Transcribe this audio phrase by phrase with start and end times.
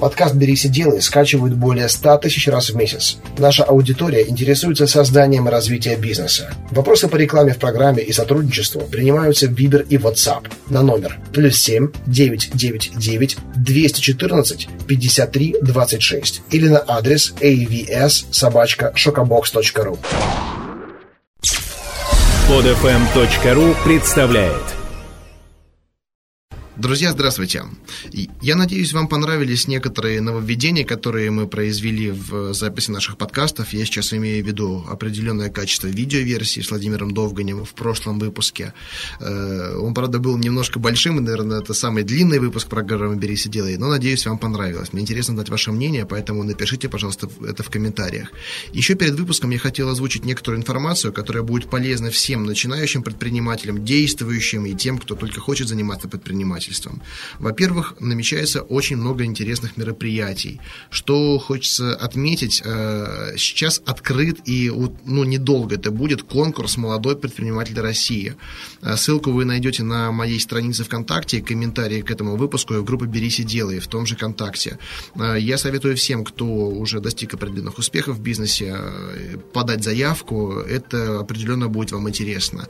[0.00, 3.18] Подкаст «Берись и делай» скачивают более 100 тысяч раз в месяц.
[3.36, 6.54] Наша аудитория интересуется созданием и развитием бизнеса.
[6.70, 11.58] Вопросы по рекламе в программе и сотрудничеству принимаются в Viber и WhatsApp на номер плюс
[11.58, 19.98] 7 999 214 53 26 или на адрес avs собачка шокобокс.ру.
[22.48, 24.69] Подфм.ру представляет
[26.80, 27.64] Друзья, здравствуйте.
[28.40, 33.74] Я надеюсь, вам понравились некоторые нововведения, которые мы произвели в записи наших подкастов.
[33.74, 38.72] Я сейчас имею в виду определенное качество видеоверсии с Владимиром Довганем в прошлом выпуске.
[39.20, 43.50] Э, он, правда, был немножко большим, и, наверное, это самый длинный выпуск программы «Берись и
[43.50, 44.94] делай», но, надеюсь, вам понравилось.
[44.94, 48.32] Мне интересно дать ваше мнение, поэтому напишите, пожалуйста, это в комментариях.
[48.72, 54.64] Еще перед выпуском я хотел озвучить некоторую информацию, которая будет полезна всем начинающим предпринимателям, действующим
[54.64, 57.02] и тем, кто только хочет заниматься предпринимательством правительством.
[57.38, 60.60] Во-первых, намечается очень много интересных мероприятий.
[60.90, 64.70] Что хочется отметить, э, сейчас открыт и
[65.04, 68.34] ну, недолго это будет конкурс «Молодой предприниматель России».
[68.82, 73.40] Э, ссылку вы найдете на моей странице ВКонтакте, комментарии к этому выпуску в группе «Берись
[73.40, 74.78] и делай» в том же ВКонтакте.
[75.16, 78.76] Э, я советую всем, кто уже достиг определенных успехов в бизнесе,
[79.52, 80.52] подать заявку.
[80.68, 82.68] Это определенно будет вам интересно.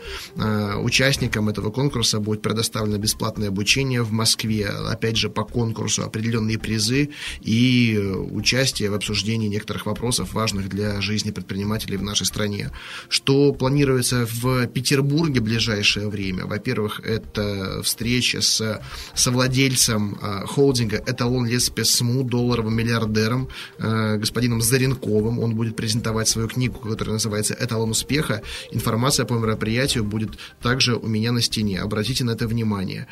[0.83, 6.59] Участникам этого конкурса будет предоставлено бесплатное обучение обучение в Москве, опять же, по конкурсу определенные
[6.59, 7.11] призы
[7.41, 7.99] и
[8.33, 12.71] участие в обсуждении некоторых вопросов, важных для жизни предпринимателей в нашей стране.
[13.09, 16.47] Что планируется в Петербурге в ближайшее время?
[16.47, 18.81] Во-первых, это встреча с
[19.15, 25.39] совладельцем э, холдинга «Эталон Леспесму», долларовым миллиардером, э, господином Заренковым.
[25.39, 28.43] Он будет презентовать свою книгу, которая называется «Эталон успеха».
[28.73, 30.31] Информация по мероприятию будет
[30.63, 31.81] также у меня на стене.
[31.81, 33.07] Обратите на это внимание.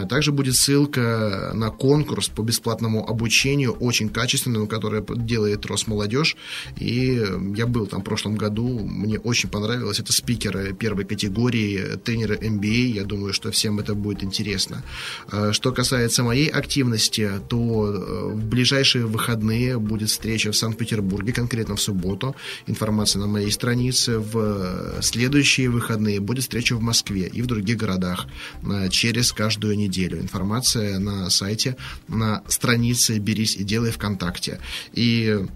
[0.00, 6.36] Э, также будет ссылка на конкурс по бесплатному обучению, очень качественному, который делает Росмолодежь.
[6.78, 7.22] И
[7.56, 10.00] я был там в прошлом году, мне очень понравилось.
[10.00, 12.92] Это спикеры первой категории, тренеры MBA.
[12.92, 14.82] Я думаю, что всем это будет интересно.
[15.30, 21.76] А, что касается моей активности, то э, в ближайшие выходные будет встреча в Санкт-Петербурге, конкретно
[21.76, 22.34] в субботу.
[22.66, 24.18] Информация на моей странице.
[24.18, 28.26] В следующие выходные будет встреча в Москве и в других городах
[28.62, 30.20] э, через каждую неделю неделю.
[30.20, 31.76] Информация на сайте,
[32.08, 34.60] на странице «Берись и делай ВКонтакте».
[34.92, 35.46] И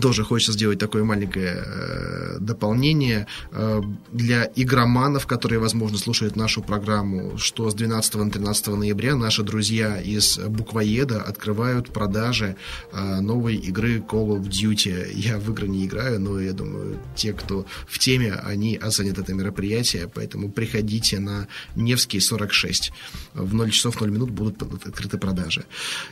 [0.00, 3.82] тоже хочется сделать такое маленькое э, дополнение э,
[4.12, 10.00] для игроманов, которые, возможно, слушают нашу программу, что с 12 на 13 ноября наши друзья
[10.00, 12.56] из Буквоеда открывают продажи
[12.92, 15.12] э, новой игры Call of Duty.
[15.14, 19.34] Я в игры не играю, но я думаю, те, кто в теме, они оценят это
[19.34, 22.92] мероприятие, поэтому приходите на Невский 46.
[23.34, 25.64] В 0 часов 0 минут будут открыты продажи.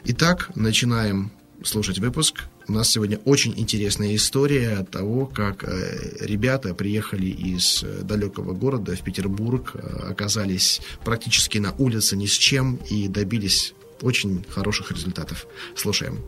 [0.04, 1.30] Итак, начинаем
[1.62, 2.44] слушать выпуск.
[2.68, 8.96] У нас сегодня очень интересная история того, как э, ребята приехали из э, далекого города
[8.96, 15.46] в Петербург, э, оказались практически на улице ни с чем и добились очень хороших результатов.
[15.74, 16.18] Слушаем.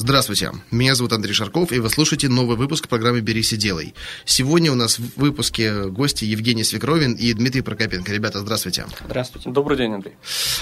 [0.00, 3.94] Здравствуйте, меня зовут Андрей Шарков, и вы слушаете новый выпуск программы «Берись и делай».
[4.24, 8.12] Сегодня у нас в выпуске гости Евгений Свекровин и Дмитрий Прокопенко.
[8.12, 8.86] Ребята, здравствуйте.
[9.04, 9.50] Здравствуйте.
[9.50, 10.14] Добрый день, Андрей.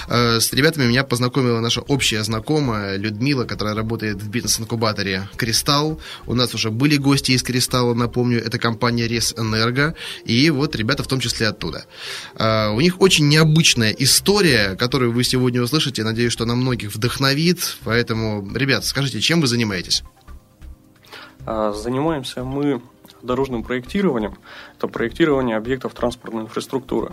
[0.07, 6.01] Э, с ребятами меня познакомила наша общая знакомая Людмила, которая работает в бизнес-инкубаторе «Кристалл».
[6.25, 9.93] У нас уже были гости из «Кристалла», напомню, это компания «Ресэнерго»,
[10.25, 11.85] и вот ребята в том числе оттуда.
[12.39, 16.03] Э, у них очень необычная история, которую вы сегодня услышите.
[16.03, 20.03] Надеюсь, что она многих вдохновит, поэтому, ребят, скажите, чем вы занимаетесь?
[21.45, 22.81] А, занимаемся мы
[23.21, 24.37] дорожным проектированием.
[24.77, 27.11] Это проектирование объектов транспортной инфраструктуры.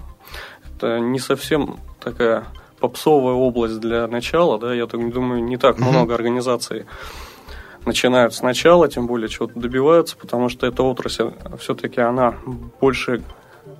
[0.77, 2.45] Это не совсем такая
[2.79, 5.91] попсовая область для начала, да, я так думаю, не так uh-huh.
[5.91, 6.87] много организаций
[7.85, 12.37] начинают сначала, тем более чего-то добиваются, потому что эта отрасль все-таки она
[12.81, 13.25] больше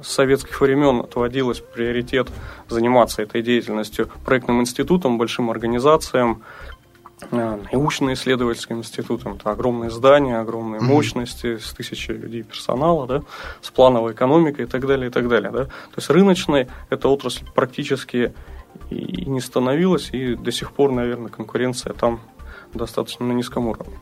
[0.03, 2.29] с советских времен отводилась приоритет
[2.69, 6.43] заниматься этой деятельностью проектным институтом, большим организациям,
[7.31, 9.35] научно-исследовательским институтом.
[9.35, 13.23] Это огромные здания, огромные мощности, с тысячей людей персонала, да,
[13.61, 15.51] с плановой экономикой и так далее, и так далее.
[15.51, 15.65] Да.
[15.65, 18.35] То есть рыночной эта отрасль практически
[18.91, 22.21] и не становилась, и до сих пор, наверное, конкуренция там
[22.75, 23.99] достаточно на низком уровне.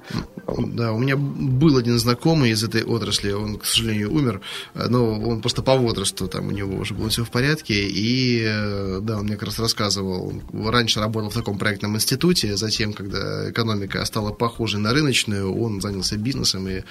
[0.46, 4.40] Да, у меня был один знакомый из этой отрасли, он, к сожалению, умер,
[4.74, 9.00] но он просто по возрасту, там у него уже было все в порядке, и э,
[9.02, 14.04] да, он мне как раз рассказывал, раньше работал в таком проектном институте, затем, когда экономика
[14.04, 16.82] стала похожей на рыночную, он занялся бизнесом и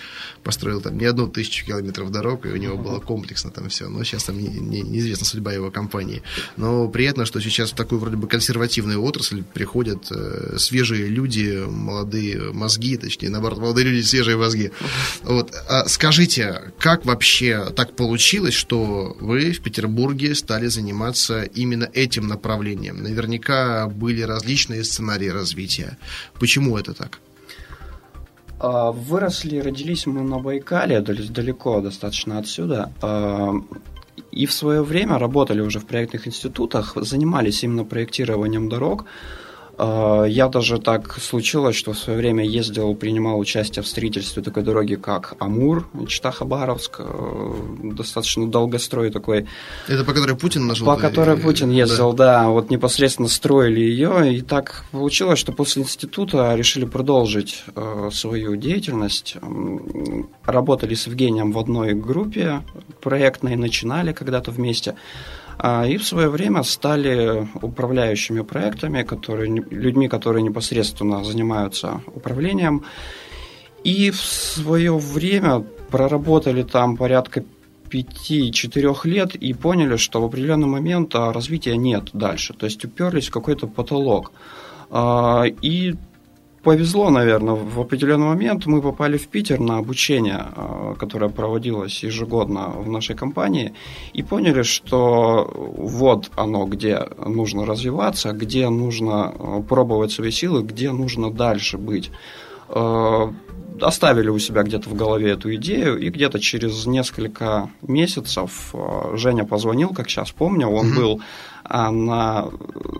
[0.43, 4.03] построил там не одну тысячу километров дорог, и у него было комплексно там все, но
[4.03, 6.23] сейчас там не, не, неизвестна судьба его компании.
[6.57, 12.51] Но приятно, что сейчас в такую вроде бы консервативную отрасль приходят э, свежие люди, молодые
[12.53, 14.71] мозги, точнее, наоборот, молодые люди, свежие мозги.
[15.23, 15.53] Вот.
[15.69, 23.01] А скажите, как вообще так получилось, что вы в Петербурге стали заниматься именно этим направлением?
[23.03, 25.97] Наверняка были различные сценарии развития.
[26.39, 27.19] Почему это так?
[28.59, 32.93] А, выросли, родились мы на Байкале, далеко достаточно отсюда.
[33.01, 33.53] А,
[34.31, 39.05] и в свое время работали уже в проектных институтах, занимались именно проектированием дорог.
[39.77, 44.63] А, я даже так случилось, что в свое время ездил, принимал участие в строительстве такой
[44.63, 49.47] дороги, как Амур, Чита-Хабаровск, э, достаточно долгострой такой.
[49.87, 50.85] Это по которой Путин нажил?
[50.85, 52.43] По которой Путин ездил, да.
[52.43, 52.49] да.
[52.49, 59.35] Вот непосредственно строили ее, и так получилось, что после института решили продолжить э, свою деятельность.
[60.45, 62.61] Работали с Евгением в одной группе
[63.01, 64.95] проектной, начинали когда-то вместе.
[65.63, 72.83] А, и в свое время стали управляющими проектами, которые, людьми, которые непосредственно занимаются управлением.
[73.83, 77.43] И в свое время проработали там порядка
[77.91, 82.55] 5-4 лет и поняли, что в определенный момент а, развития нет дальше.
[82.55, 84.31] То есть уперлись в какой-то потолок.
[84.89, 85.93] А, и
[86.63, 92.69] повезло, наверное, в определенный момент мы попали в Питер на обучение, а, которое проводилось ежегодно
[92.69, 93.73] в нашей компании,
[94.13, 100.91] и поняли, что вот оно, где нужно развиваться, где нужно а, пробовать свои силы, где
[100.91, 102.11] нужно дальше быть.
[102.69, 103.33] А,
[103.81, 108.75] оставили у себя где-то в голове эту идею, и где-то через несколько месяцев
[109.13, 110.95] Женя позвонил, как сейчас помню, он mm-hmm.
[110.95, 111.21] был
[111.67, 112.49] на,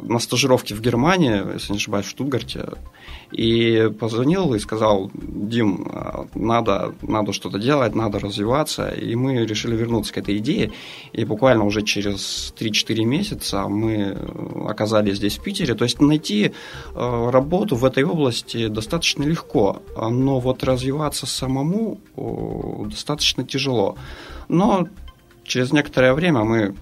[0.02, 2.70] на стажировке в Германии, если не ошибаюсь, в Штутгарте,
[3.32, 5.88] и позвонил и сказал, Дим,
[6.36, 8.90] надо, надо что-то делать, надо развиваться.
[8.90, 10.72] И мы решили вернуться к этой идее.
[11.14, 14.18] И буквально уже через 3-4 месяца мы
[14.68, 15.76] оказались здесь, в Питере.
[15.76, 16.52] То есть найти
[16.94, 22.00] э, работу в этой области достаточно легко, но вот развиваться самому
[22.90, 23.96] достаточно тяжело.
[24.48, 24.88] Но
[25.44, 26.76] через некоторое время мы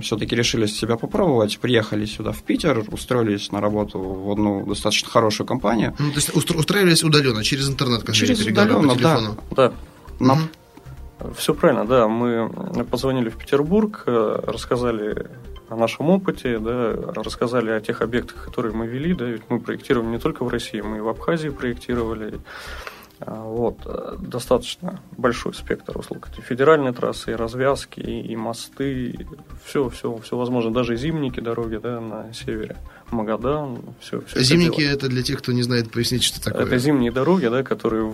[0.00, 5.46] все-таки решили себя попробовать, приехали сюда в Питер, устроились на работу в одну достаточно хорошую
[5.46, 5.94] компанию.
[5.98, 9.72] Ну, то есть устраивались удаленно, через интернет, как Через удаленно, по да.
[10.20, 10.32] Да.
[10.32, 11.34] Угу.
[11.36, 12.08] Все правильно, да.
[12.08, 12.48] Мы
[12.90, 15.26] позвонили в Петербург, э, рассказали
[15.68, 20.08] о нашем опыте, да, рассказали о тех объектах, которые мы вели, да, ведь мы проектировали
[20.08, 22.38] не только в России, мы и в Абхазии проектировали,
[23.26, 26.28] вот, э, достаточно большой спектр услуг.
[26.38, 29.26] И федеральные трассы, и развязки, и, мосты,
[29.64, 30.72] все, все, все возможно.
[30.72, 32.76] Даже зимники дороги да, на севере.
[33.10, 34.20] Магадан, все.
[34.20, 36.66] все Зимники это, это для тех, кто не знает пояснить, что такое.
[36.66, 38.12] Это зимние дороги, да, которые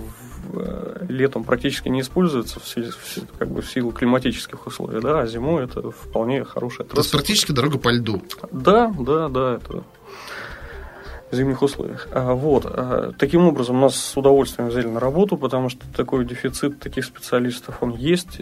[0.53, 2.93] э, летом практически не используются в, силу,
[3.39, 7.09] как бы в силу климатических условий, да, а зимой это вполне хорошая трасса.
[7.09, 8.23] Это практически дорога по льду.
[8.53, 9.85] Да, да, да, это
[11.35, 12.09] зимних условиях.
[12.13, 12.65] А, вот.
[12.67, 17.79] А, таким образом, нас с удовольствием взяли на работу, потому что такой дефицит таких специалистов,
[17.83, 18.41] он есть.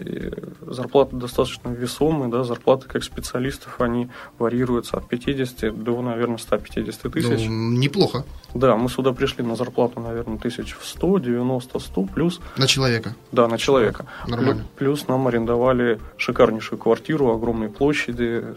[0.61, 4.09] зарплаты достаточно весомые, да, зарплаты как специалистов, они
[4.39, 7.47] варьируются от 50 до, наверное, 150 тысяч.
[7.47, 8.25] Ну, неплохо.
[8.53, 12.39] Да, мы сюда пришли на зарплату, наверное, тысяч в 100, 90, 100 плюс.
[12.57, 13.15] На человека?
[13.31, 14.05] Да, на человека.
[14.27, 14.65] Нормально.
[14.77, 18.55] Плюс нам арендовали шикарнейшую квартиру, огромной площади,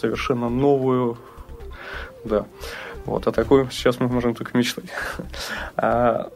[0.00, 1.18] совершенно новую.
[2.24, 2.46] Да.
[3.10, 4.86] Вот, а такой сейчас мы можем только мечтать.
[5.76, 6.30] А,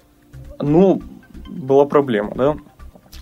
[0.60, 1.00] ну,
[1.48, 2.56] была проблема, да,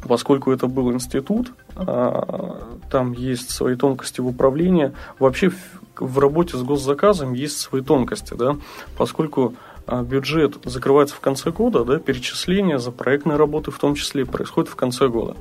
[0.09, 4.93] поскольку это был институт, а, там есть свои тонкости в управлении.
[5.19, 5.53] Вообще
[5.99, 8.57] в, работе с госзаказом есть свои тонкости, да,
[8.97, 9.55] поскольку
[10.03, 14.77] бюджет закрывается в конце года, да, перечисление за проектные работы в том числе происходит в
[14.77, 15.37] конце года.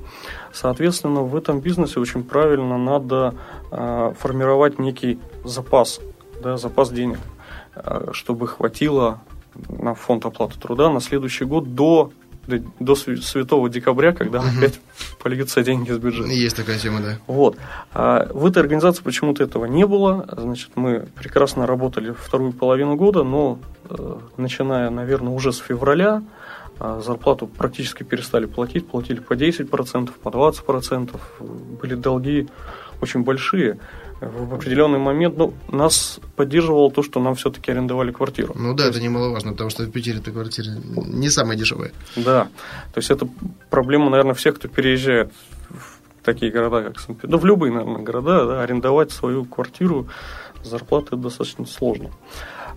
[0.52, 3.36] Соответственно, в этом бизнесе очень правильно надо
[3.72, 6.02] э, формировать некий запас,
[6.44, 7.20] да, запас денег.
[7.76, 9.22] Э, чтобы хватило
[9.70, 12.12] на фонд оплаты труда на следующий год до
[12.80, 14.48] до святого декабря, когда угу.
[14.58, 14.80] опять
[15.20, 16.30] польются деньги с бюджета.
[16.30, 17.20] Есть такая тема, да.
[17.28, 17.56] Вот.
[17.94, 20.28] А в этой организации почему-то этого не было.
[20.36, 23.60] Значит, мы прекрасно работали вторую половину года, но
[23.90, 26.24] э, начиная, наверное, уже с февраля
[26.80, 28.88] э, зарплату практически перестали платить.
[28.88, 31.20] Платили по 10%, по 20%.
[31.80, 32.50] Были долги
[33.02, 33.80] очень большие,
[34.22, 38.54] в определенный момент ну, нас поддерживало то, что нам все-таки арендовали квартиру.
[38.56, 39.10] Ну да, то это есть...
[39.10, 40.72] немаловажно, потому что в Питере эта квартира
[41.08, 41.92] не самая дешевая.
[42.16, 42.46] Да,
[42.94, 43.28] то есть это
[43.70, 45.34] проблема, наверное, всех, кто переезжает
[45.70, 50.08] в такие города, как Санкт-Петербург, ну в любые, наверное, города, да, арендовать свою квартиру
[50.64, 52.12] зарплаты достаточно сложно.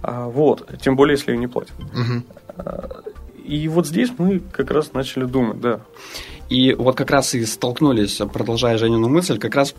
[0.02, 1.74] А, вот, тем более, если ее не платят.
[1.78, 2.22] Угу.
[3.44, 5.80] И вот здесь мы как раз начали думать, да.
[6.50, 9.74] И вот как раз и столкнулись, продолжая Женину мысль, как раз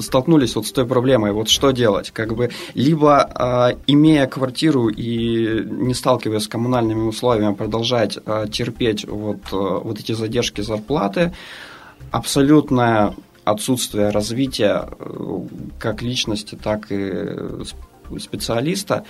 [0.00, 5.64] столкнулись вот с той проблемой, вот что делать, как бы либо э, имея квартиру и
[5.64, 11.32] не сталкиваясь с коммунальными условиями, продолжать э, терпеть вот, э, вот эти задержки зарплаты,
[12.10, 14.88] абсолютное отсутствие развития
[15.78, 17.36] как личности, так и
[18.18, 19.04] специалиста,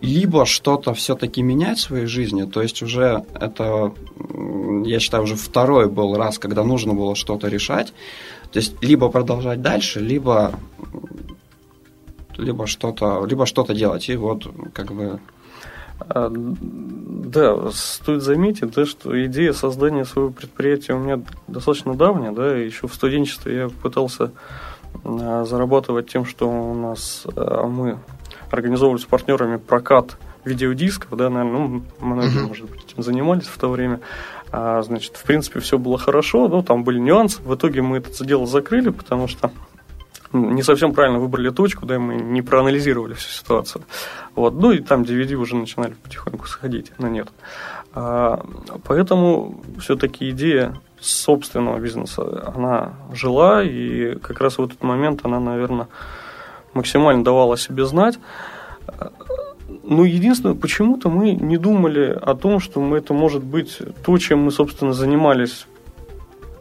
[0.00, 3.92] либо что-то все-таки менять в своей жизни, то есть уже это,
[4.84, 7.92] я считаю, уже второй был раз, когда нужно было что-то решать,
[8.50, 10.54] то есть либо продолжать дальше, либо
[12.36, 15.20] либо что-то, либо что-то делать, и вот как бы
[16.08, 22.56] а, да, стоит заметить, да, что идея создания своего предприятия у меня достаточно давняя, да,
[22.56, 24.32] еще в студенчестве я пытался
[25.04, 27.98] а, зарабатывать тем, что у нас а, мы
[28.50, 33.68] организовывали с партнерами прокат видеодисков, да, наверное, ну, многие, может быть, этим занимались в то
[33.68, 34.00] время.
[34.52, 37.42] А, значит, в принципе, все было хорошо, но там были нюансы.
[37.42, 39.50] В итоге мы это дело закрыли, потому что
[40.32, 43.84] ну, не совсем правильно выбрали точку, да, мы не проанализировали всю ситуацию.
[44.34, 47.28] Вот, ну и там DVD уже начинали потихоньку сходить, но нет.
[47.92, 48.44] А,
[48.84, 55.88] поэтому все-таки идея собственного бизнеса, она жила, и как раз в этот момент она, наверное,
[56.74, 58.18] максимально давала себе знать.
[59.82, 64.44] Ну, единственное, почему-то мы не думали о том, что мы, это может быть то, чем
[64.44, 65.66] мы, собственно, занимались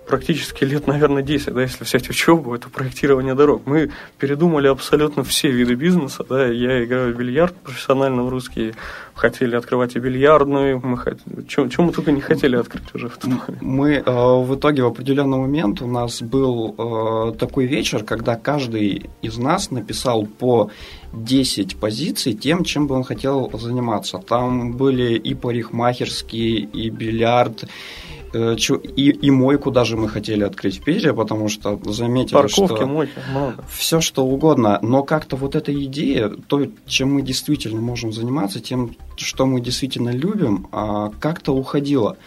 [0.09, 3.61] практически лет, наверное, 10, да, если взять учебу, это проектирование дорог.
[3.65, 8.73] Мы передумали абсолютно все виды бизнеса, да, я играю в бильярд профессионально в русский,
[9.13, 11.19] хотели открывать и бильярдную, мы хот...
[11.47, 13.61] чем, чем мы только не хотели открыть уже в тот момент.
[13.61, 19.09] Мы э, в итоге в определенный момент у нас был э, такой вечер, когда каждый
[19.21, 20.71] из нас написал по
[21.13, 24.17] 10 позиций тем, чем бы он хотел заниматься.
[24.17, 27.65] Там были и парикмахерские, и бильярд,
[28.33, 33.11] и, и мойку даже мы хотели открыть в Питере, потому что заметили, Парковки, что мойки,
[33.31, 33.63] много.
[33.69, 38.95] все что угодно, но как-то вот эта идея, то, чем мы действительно можем заниматься, тем,
[39.17, 42.17] что мы действительно любим, а, как-то уходила.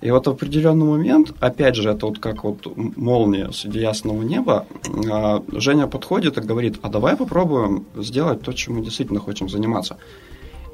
[0.00, 4.66] И вот в определенный момент, опять же, это вот как вот молния среди ясного неба,
[5.10, 9.98] а, Женя подходит и говорит, а давай попробуем сделать то, чем мы действительно хотим заниматься.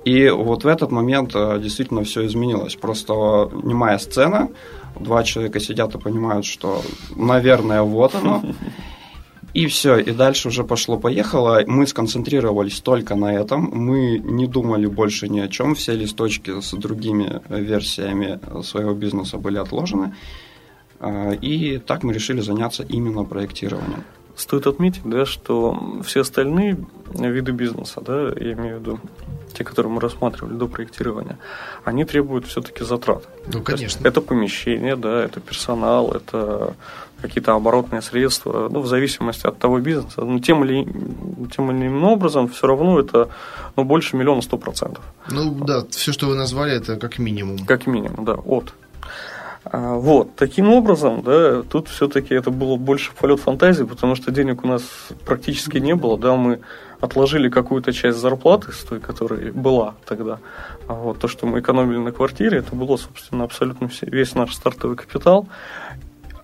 [0.06, 2.76] И вот в этот момент э, действительно все изменилось.
[2.76, 3.12] Просто
[3.64, 4.50] немая сцена,
[5.00, 6.80] два человека сидят и понимают, что,
[7.16, 8.44] наверное, вот оно.
[9.52, 11.64] И все, и дальше уже пошло-поехало.
[11.66, 13.68] Мы сконцентрировались только на этом.
[13.72, 15.74] Мы не думали больше ни о чем.
[15.74, 20.14] Все листочки с другими версиями своего бизнеса были отложены.
[21.00, 24.04] Э, и так мы решили заняться именно проектированием.
[24.36, 26.78] Стоит отметить, да, что все остальные
[27.14, 29.00] виды бизнеса, да, я имею в виду
[29.56, 31.38] те, которые мы рассматривали до проектирования,
[31.84, 33.26] они требуют все-таки затрат.
[33.52, 34.06] Ну, конечно.
[34.06, 36.74] это помещение, да, это персонал, это
[37.22, 40.22] какие-то оборотные средства, ну, в зависимости от того бизнеса.
[40.22, 40.84] Но тем или,
[41.54, 43.30] тем или иным образом все равно это
[43.76, 45.02] ну, больше миллиона сто процентов.
[45.30, 47.58] Ну, да, все, что вы назвали, это как минимум.
[47.64, 48.74] Как минимум, да, от.
[49.72, 54.64] А, вот, таким образом, да, тут все-таки это было больше полет фантазии, потому что денег
[54.64, 54.82] у нас
[55.24, 56.60] практически не было, да, мы
[57.00, 60.38] отложили какую-то часть зарплаты с той, которая была тогда.
[60.86, 64.96] А вот то, что мы экономили на квартире, это было, собственно, абсолютно весь наш стартовый
[64.96, 65.48] капитал.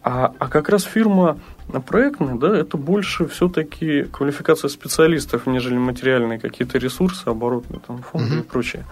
[0.03, 1.39] А, а как раз фирма
[1.87, 8.41] проектная, да, это больше все-таки квалификация специалистов, нежели материальные какие-то ресурсы, оборотные там, фонды mm-hmm.
[8.41, 8.85] и прочее.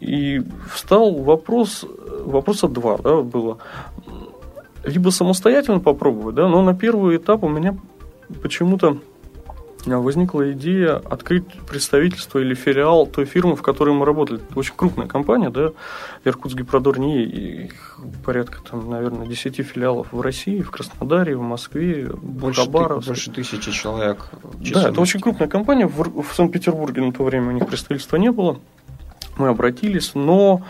[0.00, 1.84] И встал вопрос,
[2.24, 3.58] вопроса два, да, было.
[4.84, 7.76] Либо самостоятельно попробовать, да, но на первый этап у меня
[8.42, 8.98] почему-то
[9.86, 14.40] возникла идея открыть представительство или филиал той фирмы, в которой мы работали.
[14.40, 15.72] Это очень крупная компания, да,
[16.24, 17.70] Иркутский продор не
[18.24, 23.10] порядка, там, наверное, 10 филиалов в России, в Краснодаре, в Москве, больше, Хабаровске.
[23.10, 24.30] Больше тысячи человек.
[24.72, 25.86] Да, это очень крупная компания.
[25.86, 28.58] В, в Санкт-Петербурге на то время у них представительства не было.
[29.38, 30.62] Мы обратились, но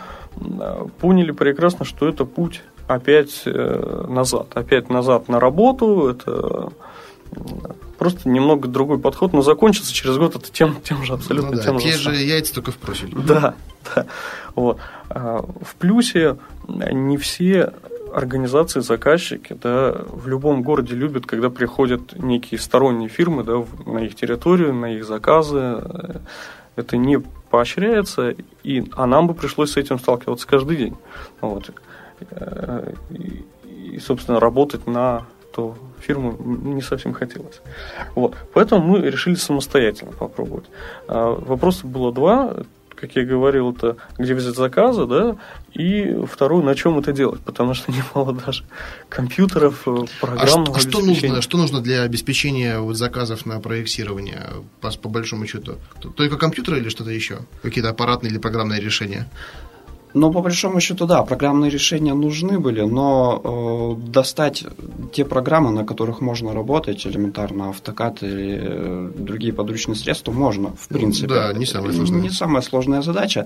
[0.99, 4.47] поняли прекрасно, что это путь опять э, назад.
[4.55, 6.07] Опять назад на работу.
[6.09, 6.71] Это
[7.97, 11.63] Просто немного другой подход, но закончится через год это тем, тем же абсолютно ну, да,
[11.63, 12.11] тем те же.
[12.11, 13.13] же яйца только в профиль.
[13.13, 13.55] Да,
[13.93, 14.05] да.
[14.55, 14.79] Вот.
[15.09, 17.73] А, в плюсе не все
[18.13, 24.15] организации, заказчики, да, в любом городе любят, когда приходят некие сторонние фирмы, да, на их
[24.15, 25.83] территорию, на их заказы.
[26.77, 30.97] Это не поощряется, и, а нам бы пришлось с этим сталкиваться каждый день.
[31.41, 31.71] Вот.
[33.11, 37.61] И, и, собственно, работать на ту фирму не совсем хотелось.
[38.15, 38.35] Вот.
[38.53, 40.65] Поэтому мы решили самостоятельно попробовать.
[41.07, 42.63] А, вопросов было два
[42.99, 45.37] как я говорил, это где взять заказы, да,
[45.73, 48.63] и вторую, на чем это делать, потому что не было даже
[49.07, 54.49] компьютеров, э, программного а, а что нужно, что нужно для обеспечения вот заказов на проектирование,
[54.81, 55.77] по, по большому счету?
[56.15, 57.39] Только компьютеры или что-то еще?
[57.61, 59.29] Какие-то аппаратные или программные решения?
[60.13, 64.65] Ну, по большому счету, да, программные решения нужны были, но э, достать
[65.13, 70.87] те программы, на которых можно работать, элементарно автокад или э, другие подручные средства, можно, в
[70.87, 71.27] принципе.
[71.27, 72.21] Да, не самая сложная.
[72.21, 73.45] Не самая сложная задача.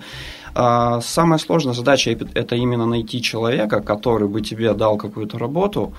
[0.55, 5.93] А, самая сложная задача– это именно найти человека, который бы тебе дал какую-то работу,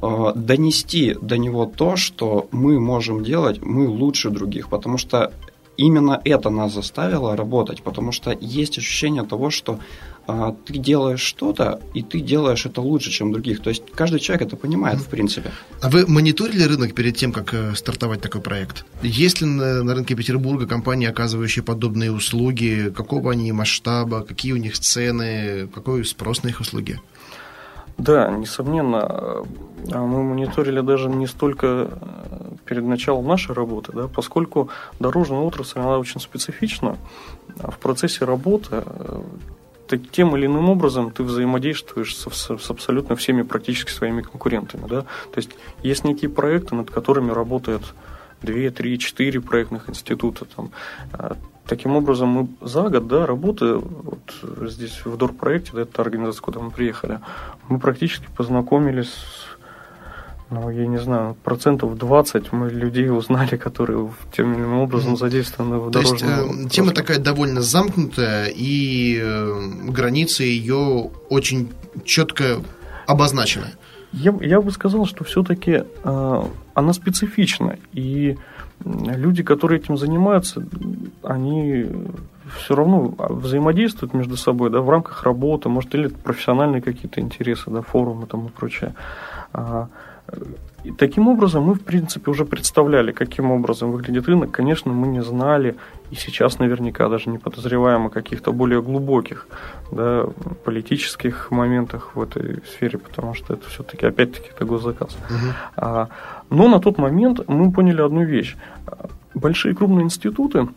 [0.00, 5.32] э, донести до него то, что мы можем делать, мы лучше других, потому что
[5.76, 9.78] именно это нас заставило работать, потому что есть ощущение того, что
[10.28, 13.62] а, ты делаешь что-то, и ты делаешь это лучше, чем других.
[13.62, 15.52] То есть каждый человек это понимает, в принципе.
[15.80, 18.84] А вы мониторили рынок перед тем, как э, стартовать такой проект?
[19.02, 22.92] Есть ли на, на рынке Петербурга компании, оказывающие подобные услуги?
[22.96, 24.22] Какого они масштаба?
[24.22, 25.68] Какие у них цены?
[25.72, 27.00] Какой спрос на их услуги?
[27.98, 29.00] Да, несомненно,
[29.92, 34.68] а мы мониторили даже не столько э, перед началом нашей работы, да, поскольку
[35.00, 36.98] дорожная отрасль, она очень специфична.
[37.60, 39.22] А в процессе работы э,
[39.86, 44.86] ты тем или иным образом ты взаимодействуешь с, с, с абсолютно всеми практически своими конкурентами.
[44.88, 45.02] Да?
[45.02, 45.50] То есть
[45.82, 47.94] есть некие проекты, над которыми работают
[48.42, 50.44] 2, 3, 4 проектных института.
[50.44, 50.70] Там.
[51.66, 56.60] Таким образом, мы за год, да, работы вот здесь в ДОР-проекте, да, это организация, куда
[56.60, 57.20] мы приехали,
[57.68, 59.14] мы практически познакомились
[60.48, 65.78] ну, я не знаю, процентов 20 мы людей узнали, которые тем или иным образом задействованы
[65.78, 71.72] в То есть э, тема такая довольно замкнутая, и э, границы ее очень
[72.04, 72.60] четко
[73.06, 73.66] обозначены.
[74.12, 76.42] Я, я бы сказал, что все-таки э,
[76.74, 78.38] она специфична, и
[78.84, 80.66] люди, которые этим занимаются,
[81.22, 81.86] они
[82.58, 87.82] все равно взаимодействуют между собой, да, в рамках работы, может, или профессиональные какие-то интересы, да,
[87.82, 88.94] форумы там и прочее.
[89.52, 89.88] А,
[90.84, 94.52] и таким образом мы, в принципе, уже представляли, каким образом выглядит рынок.
[94.52, 95.74] Конечно, мы не знали,
[96.12, 99.48] и сейчас наверняка даже не подозреваем о каких-то более глубоких
[99.90, 100.26] да,
[100.64, 105.16] политических моментах в этой сфере, потому что это все-таки, опять-таки, это госзаказ.
[105.28, 105.52] Угу.
[105.76, 106.08] А,
[106.50, 108.56] но на тот момент мы поняли одну вещь.
[109.34, 110.68] Большие крупные институты,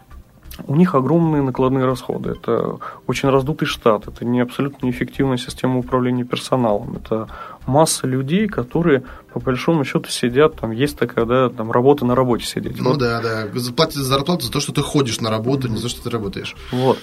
[0.68, 2.32] у них огромные накладные расходы.
[2.32, 2.78] Это
[3.08, 6.98] очень раздутый штат, это не абсолютно неэффективная система управления персоналом.
[6.98, 7.28] Это
[7.66, 9.04] масса людей, которые
[9.34, 12.80] по большому счету сидят, там есть такая, да, там работа на работе сидеть.
[12.80, 13.00] Ну вот.
[13.00, 16.04] да, да, платят зарплату за то, что ты ходишь на работу, не за то, что
[16.04, 16.56] ты работаешь.
[16.72, 17.00] Вот.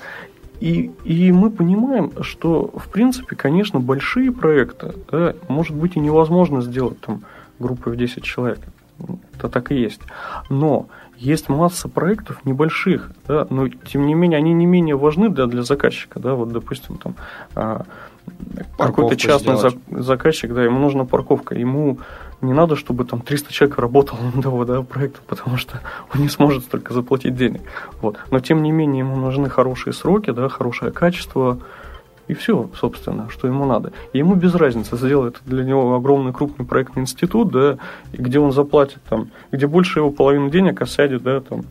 [0.61, 6.63] И, и мы понимаем, что, в принципе, конечно, большие проекты, да, может быть, и невозможно
[6.63, 7.23] сделать там
[7.59, 8.61] группой в 10 человек.
[9.35, 10.01] Это так и есть.
[10.49, 15.47] Но есть масса проектов небольших, да, но тем не менее они не менее важны для,
[15.47, 17.15] для заказчика, да, вот допустим там
[17.55, 17.85] а,
[18.79, 21.99] какой-то частный за, заказчик, да, ему нужна парковка, ему
[22.43, 25.81] не надо, чтобы там 300 человек работало над его да, проектом, потому что
[26.15, 27.63] он не сможет столько заплатить денег.
[28.01, 28.19] Вот.
[28.31, 31.61] Но тем не менее ему нужны хорошие сроки, да, хорошее качество,
[32.29, 33.93] и все, собственно, что ему надо.
[34.13, 37.79] И ему без разницы, сделает для него огромный крупный проектный институт, да,
[38.13, 41.65] где он заплатит там, где больше его половины денег осядет, да, там,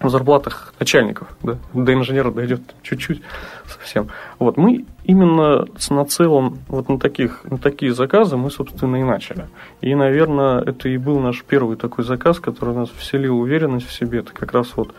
[0.00, 3.22] в зарплатах начальников, да, до инженера дойдет чуть-чуть
[3.66, 4.08] совсем.
[4.38, 9.46] Вот мы именно с нацелом вот на таких на такие заказы мы собственно и начали.
[9.80, 14.20] И, наверное, это и был наш первый такой заказ, который нас вселил уверенность в себе.
[14.20, 14.92] Это как раз вот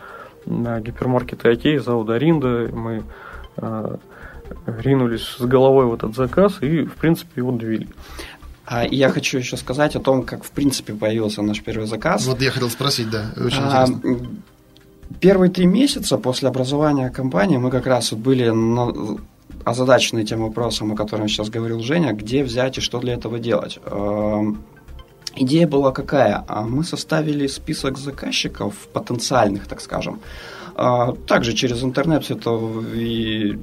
[0.46, 2.70] на гипермаркеты Окей, Зауда Ринда.
[2.72, 3.02] Мы
[3.56, 3.98] а,
[4.66, 7.88] ринулись с головой в этот заказ и, в принципе, его довели.
[8.66, 12.26] А я хочу еще сказать о том, как, в принципе, появился наш первый заказ.
[12.26, 14.28] Вот я хотел спросить, да, очень а, интересно.
[15.20, 19.18] Первые три месяца после образования компании мы как раз вот были на,
[19.64, 23.78] озадачены тем вопросом, о котором сейчас говорил Женя, где взять и что для этого делать.
[25.36, 26.44] Идея была какая?
[26.46, 30.20] А мы составили список заказчиков, потенциальных, так скажем,
[30.76, 32.50] а также через интернет все это
[32.94, 33.58] и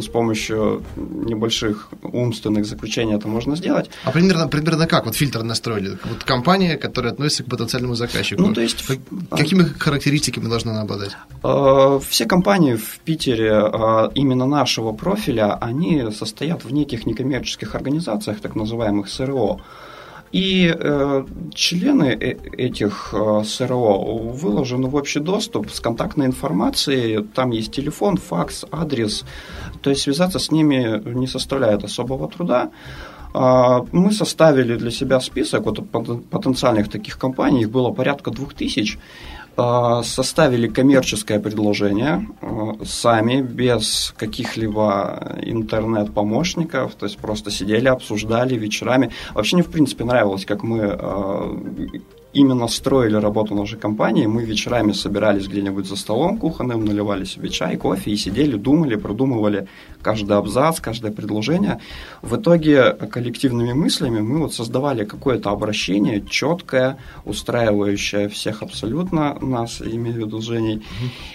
[0.00, 3.90] с помощью небольших умственных заключений это можно сделать.
[4.04, 5.98] А примерно, примерно как вот фильтр настроили?
[6.04, 8.42] Вот компания, которая относится к потенциальному заказчику.
[8.42, 8.84] Ну, то есть...
[9.30, 11.16] Какими характеристиками должна она обладать?
[11.42, 18.40] А, все компании в Питере а, именно нашего профиля, они состоят в неких некоммерческих организациях,
[18.40, 19.60] так называемых СРО.
[20.32, 23.98] И э, члены э, этих э, СРО
[24.42, 27.22] выложены в общий доступ с контактной информацией.
[27.34, 29.24] Там есть телефон, факс, адрес.
[29.82, 32.70] То есть связаться с ними не составляет особого труда.
[33.34, 35.90] Э, мы составили для себя список вот,
[36.30, 38.98] потенциальных таких компаний, их было порядка двух тысяч.
[39.54, 49.10] А, составили коммерческое предложение а, сами, без каких-либо интернет-помощников, то есть просто сидели, обсуждали вечерами.
[49.34, 51.54] Вообще мне, в принципе, нравилось, как мы а,
[52.32, 54.26] именно строили работу нашей компании.
[54.26, 59.68] Мы вечерами собирались где-нибудь за столом кухонным, наливали себе чай, кофе и сидели, думали, продумывали
[60.00, 61.80] каждый абзац, каждое предложение.
[62.22, 70.16] В итоге коллективными мыслями мы вот создавали какое-то обращение четкое, устраивающее всех абсолютно, нас, имею
[70.16, 70.82] в виду Женей.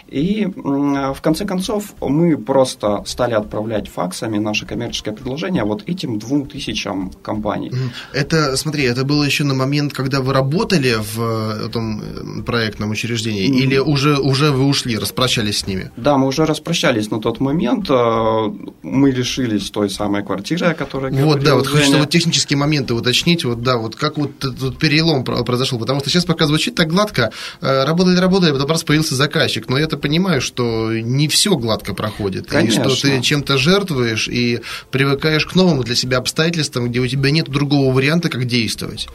[0.08, 6.48] И в конце концов мы просто стали отправлять факсами наше коммерческое предложение вот этим двум
[6.48, 7.72] тысячам компаний.
[8.14, 12.92] Это, смотри, это было еще на момент, когда вы работали в э, этом э, проектном
[12.92, 13.64] учреждении, mm-hmm.
[13.64, 15.92] или уже, уже вы ушли, распрощались с ними?
[15.98, 17.90] Да, мы уже распрощались на тот момент.
[17.90, 18.48] Э,
[18.82, 21.78] мы лишились той самой квартиры, о которой Вот, да, вот Женя.
[21.78, 26.10] хочется вот технические моменты уточнить, вот, да, вот как вот этот перелом произошел, потому что
[26.10, 30.94] сейчас пока звучит так гладко, работали, работали, потом раз появился заказчик, но я-то понимаю, что
[30.94, 32.82] не все гладко проходит, Конечно.
[32.82, 37.32] и что ты чем-то жертвуешь и привыкаешь к новым для себя обстоятельствам, где у тебя
[37.32, 39.08] нет другого варианта, как действовать.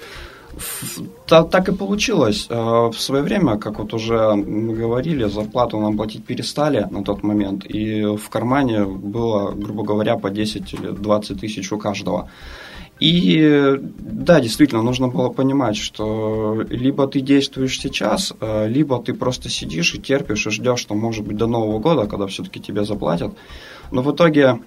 [1.26, 2.46] Так и получилось.
[2.50, 7.22] Э, в свое время, как вот уже мы говорили, зарплату нам платить перестали на тот
[7.22, 12.28] момент, и в кармане было, грубо говоря, по 10 или 20 тысяч у каждого.
[13.00, 19.48] И да, действительно, нужно было понимать, что либо ты действуешь сейчас, э, либо ты просто
[19.48, 23.32] сидишь и терпишь и ждешь, что, может быть, до Нового года, когда все-таки тебе заплатят.
[23.90, 24.60] Но в итоге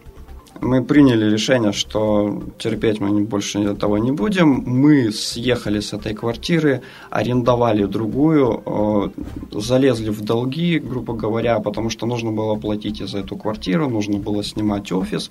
[0.62, 4.64] мы приняли решение, что терпеть мы больше этого не будем.
[4.66, 9.10] Мы съехали с этой квартиры, арендовали другую, э,
[9.52, 14.44] залезли в долги, грубо говоря, потому что нужно было платить за эту квартиру, нужно было
[14.44, 15.30] снимать офис.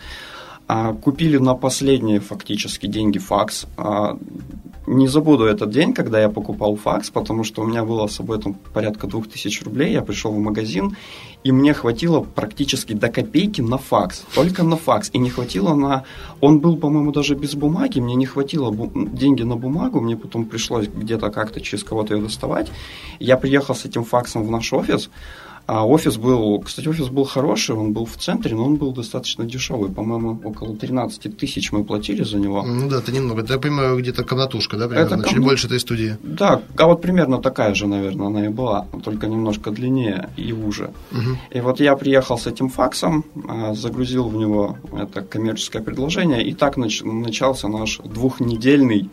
[0.67, 3.67] А, купили на последние фактически деньги факс.
[3.77, 4.17] А,
[4.87, 8.41] не забуду этот день, когда я покупал факс, потому что у меня было с собой
[8.41, 9.93] там порядка 2000 рублей.
[9.93, 10.97] Я пришел в магазин,
[11.45, 14.25] и мне хватило практически до копейки на факс.
[14.35, 15.11] Только на факс.
[15.13, 16.05] И не хватило на...
[16.41, 18.01] Он был, по-моему, даже без бумаги.
[18.01, 18.91] Мне не хватило бу...
[18.95, 20.01] деньги на бумагу.
[20.01, 22.73] Мне потом пришлось где-то как-то через кого-то ее доставать.
[23.21, 25.11] Я приехал с этим факсом в наш офис.
[25.67, 29.45] А офис был, кстати, офис был хороший, он был в центре, но он был достаточно
[29.45, 29.91] дешевый.
[29.91, 32.63] По-моему, около 13 тысяч мы платили за него.
[32.63, 33.43] Ну да, это немного.
[33.43, 35.15] Это, я понимаю, где-то комнатушка, да, примерно?
[35.15, 36.19] Это Чуть больше этой студии.
[36.23, 40.91] Да, а вот примерно такая же, наверное, она и была, только немножко длиннее и уже.
[41.13, 41.39] Угу.
[41.53, 46.53] И вот я приехал с этим факсом, а, загрузил в него это коммерческое предложение, и
[46.53, 49.09] так начался наш двухнедельный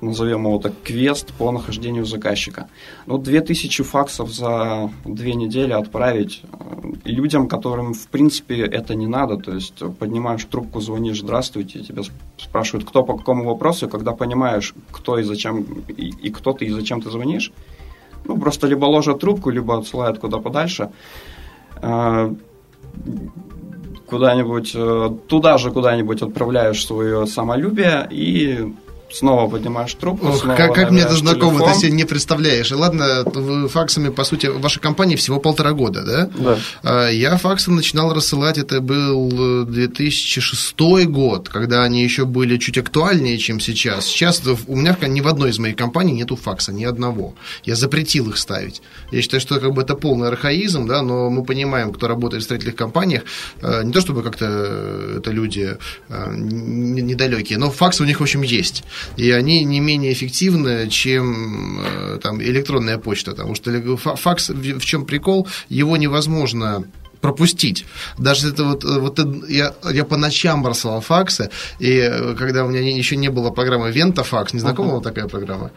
[0.00, 2.68] назовем его так, квест по нахождению заказчика.
[3.06, 9.36] Ну, 2000 факсов за две недели отправить э, людям, которым, в принципе, это не надо.
[9.36, 12.02] То есть поднимаешь трубку, звонишь, здравствуйте, тебя
[12.38, 16.66] спрашивают, кто по какому вопросу, и когда понимаешь, кто и зачем, и, и кто ты,
[16.66, 17.52] и зачем ты звонишь,
[18.24, 20.90] ну, просто либо ложат трубку, либо отсылают куда подальше
[21.82, 22.34] э,
[24.06, 28.74] куда-нибудь, э, туда же куда-нибудь отправляешь свое самолюбие и
[29.12, 30.28] снова поднимаешь трубку.
[30.28, 31.72] Ох, снова как, как мне это знакомо, телефон.
[31.72, 32.70] ты себе не представляешь.
[32.70, 36.30] И ладно, вы факсами, по сути, вашей компании всего полтора года, да?
[36.38, 36.58] Да.
[36.82, 43.38] А, я факсы начинал рассылать, это был 2006 год, когда они еще были чуть актуальнее,
[43.38, 44.06] чем сейчас.
[44.06, 47.34] Сейчас у меня ни в одной из моих компаний нету факса, ни одного.
[47.64, 48.82] Я запретил их ставить.
[49.10, 52.44] Я считаю, что как бы это полный архаизм, да, но мы понимаем, кто работает в
[52.44, 53.22] строительных компаниях,
[53.62, 54.46] а, не то чтобы как-то
[55.18, 55.76] это люди
[56.08, 58.84] недалекие, но факсы у них, в общем, есть
[59.16, 65.06] и они не менее эффективны, чем э, там, электронная почта, потому что факс, в чем
[65.06, 66.84] прикол, его невозможно
[67.20, 67.84] пропустить.
[68.18, 73.16] Даже это вот, вот я, я по ночам бросал факсы, и когда у меня еще
[73.16, 75.02] не было программы Вентафакс, не знакома uh-huh.
[75.02, 75.70] такая программа?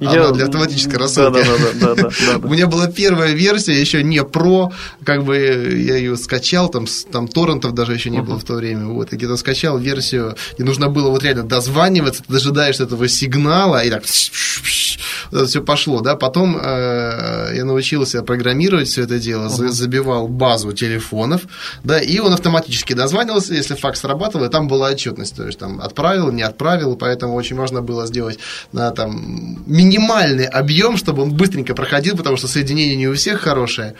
[0.00, 0.10] Я...
[0.10, 1.42] Она для автоматической рассылки.
[1.44, 4.72] Да, да, да, да, да, У меня была первая версия, еще не про,
[5.04, 8.86] как бы я ее скачал, там, там торрентов даже еще не было в то время.
[8.86, 13.84] Вот, и где-то скачал версию, и нужно было вот реально дозваниваться, ты дожидаешься этого сигнала,
[13.84, 16.16] и так все пошло, да.
[16.16, 21.42] Потом э, я научился программировать все это дело, забивал базу телефонов,
[21.84, 25.80] да, и он автоматически дозванивался, если факс срабатывал, и там была отчетность, то есть там
[25.80, 28.38] отправил, не отправил, поэтому очень важно было сделать
[28.72, 33.94] на там минимальный объем, чтобы он быстренько проходил, потому что соединение не у всех хорошее.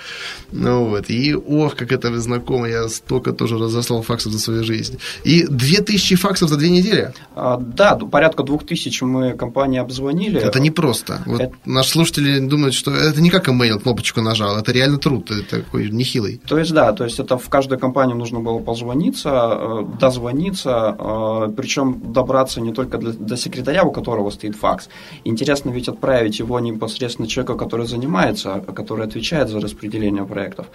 [0.52, 1.10] Ну вот.
[1.10, 4.98] И ох, как это знакомо, я столько тоже разослал факсов за свою жизнь.
[5.24, 7.12] И 2000 факсов за две недели?
[7.34, 10.40] А, да, порядка 2000 мы компании обзвонили.
[10.40, 11.22] Это не просто.
[11.26, 11.54] Вот это...
[11.64, 15.90] Наши слушатели думают, что это не как email кнопочку нажал, это реально труд, это такой
[15.90, 16.40] нехилый.
[16.46, 21.52] То есть, да, то есть это в каждую компанию нужно было позвониться, э, дозвониться, э,
[21.56, 24.88] причем добраться не только для, до секретаря, у которого стоит факс.
[25.24, 30.66] Интересно интересно ведь отправить его непосредственно человеку, который занимается, который отвечает за распределение проектов.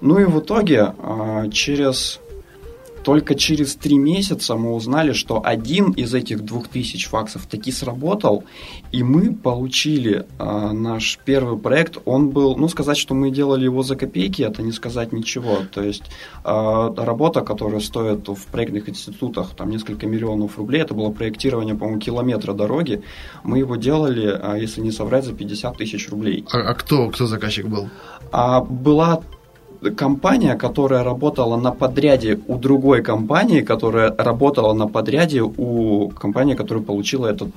[0.00, 2.20] Ну и в итоге а, через
[3.02, 8.44] только через три месяца мы узнали, что один из этих двух тысяч факсов таки сработал,
[8.92, 11.98] и мы получили э, наш первый проект.
[12.04, 15.58] Он был, ну, сказать, что мы делали его за копейки, это не сказать ничего.
[15.72, 16.04] То есть
[16.44, 22.00] э, работа, которая стоит в проектных институтах там несколько миллионов рублей, это было проектирование, по-моему,
[22.00, 23.02] километра дороги.
[23.42, 26.44] Мы его делали, э, если не соврать, за 50 тысяч рублей.
[26.52, 27.88] А, а кто, кто заказчик был?
[28.30, 29.22] А, была
[29.90, 36.84] компания, которая работала на подряде у другой компании, которая работала на подряде у компании, которая
[36.84, 37.48] получила этот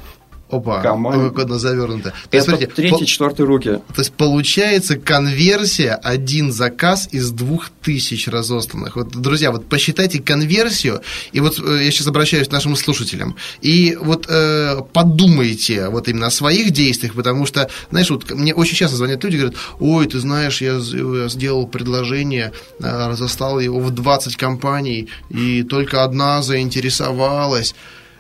[0.56, 1.34] Опа, команд...
[1.36, 2.14] как она завернута.
[2.30, 3.06] То есть, третий, по...
[3.06, 3.70] четвертый руки.
[3.94, 8.96] То есть получается конверсия один заказ из двух тысяч разосланных.
[8.96, 13.98] Вот, друзья, вот посчитайте конверсию, и вот э, я сейчас обращаюсь к нашим слушателям, и
[14.00, 18.98] вот э, подумайте вот именно о своих действиях, потому что, знаешь, вот мне очень часто
[18.98, 24.36] звонят люди говорят, ой, ты знаешь, я, я сделал предложение, э, разослал его в 20
[24.38, 27.76] компаний, и только одна заинтересовалась.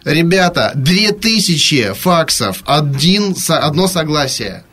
[0.05, 4.63] Ребята, 2000 факсов, один, одно согласие.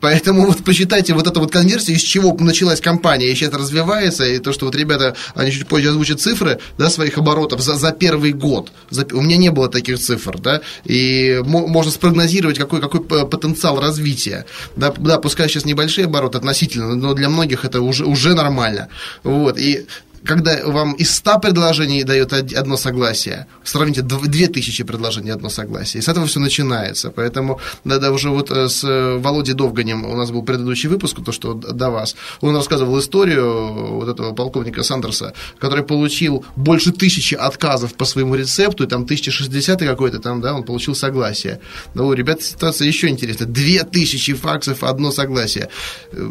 [0.00, 4.38] Поэтому вот посчитайте вот эту вот конверсию, из чего началась компания, и сейчас развивается, и
[4.38, 8.32] то, что вот ребята, они чуть позже озвучат цифры, да, своих оборотов за, за первый
[8.32, 8.70] год.
[8.90, 14.46] За, у меня не было таких цифр, да, и можно спрогнозировать, какой, какой потенциал развития.
[14.76, 18.88] Да, да, пускай сейчас небольшие обороты относительно, но для многих это уже, уже нормально.
[19.24, 19.86] Вот, и
[20.24, 26.00] когда вам из 100 предложений дает одно согласие, сравните 2000 предложений одно согласие.
[26.00, 27.10] И с этого все начинается.
[27.10, 31.32] Поэтому да, уже вот э, с э, Володей Довганем у нас был предыдущий выпуск, то,
[31.32, 32.16] что до вас.
[32.40, 38.84] Он рассказывал историю вот этого полковника Сандерса, который получил больше тысячи отказов по своему рецепту,
[38.84, 41.60] и там 1060 какой-то там, да, он получил согласие.
[41.94, 43.48] Ну, ребята, ситуация еще интересная.
[43.48, 45.68] 2000 факсов, одно согласие.
[46.12, 46.28] Э,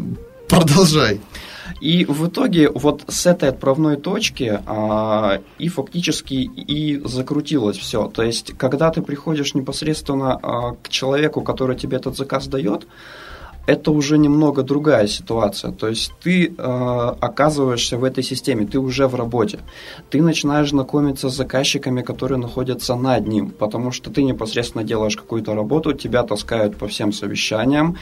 [0.48, 1.20] продолжай.
[1.80, 8.08] И в итоге вот с этой отправной точки а, и фактически и закрутилось все.
[8.08, 12.86] То есть, когда ты приходишь непосредственно а, к человеку, который тебе этот заказ дает,
[13.68, 15.72] это уже немного другая ситуация.
[15.72, 16.52] То есть ты э,
[17.20, 19.58] оказываешься в этой системе, ты уже в работе.
[20.08, 25.54] Ты начинаешь знакомиться с заказчиками, которые находятся над ним, потому что ты непосредственно делаешь какую-то
[25.54, 27.96] работу, тебя таскают по всем совещаниям,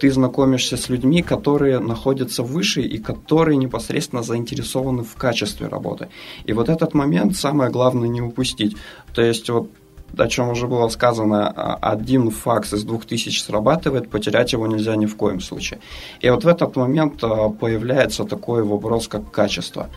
[0.00, 6.08] ты знакомишься с людьми, которые находятся выше и которые непосредственно заинтересованы в качестве работы.
[6.46, 8.76] И вот этот момент самое главное не упустить.
[9.14, 9.70] То есть вот
[10.16, 14.96] о чем уже было сказано, а, один факс из двух тысяч срабатывает, потерять его нельзя
[14.96, 15.80] ни в коем случае.
[16.20, 19.88] И вот в этот момент а, появляется такой вопрос, как качество.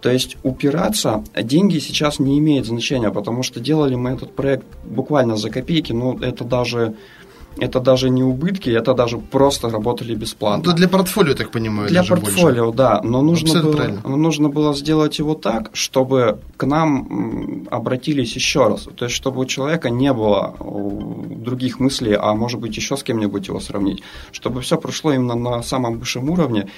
[0.00, 5.36] То есть упираться, деньги сейчас не имеют значения, потому что делали мы этот проект буквально
[5.36, 6.94] за копейки, ну это даже
[7.58, 10.62] это даже не убытки, это даже просто работали бесплатно.
[10.62, 12.76] Это для портфолио, я так понимаю, Для портфолио, больше.
[12.76, 13.00] да.
[13.02, 18.88] Но нужно было, нужно было сделать его так, чтобы к нам обратились еще раз.
[18.96, 20.54] То есть, чтобы у человека не было
[21.44, 24.02] других мыслей, а может быть еще с кем-нибудь его сравнить.
[24.32, 26.68] Чтобы все прошло именно на самом высшем уровне.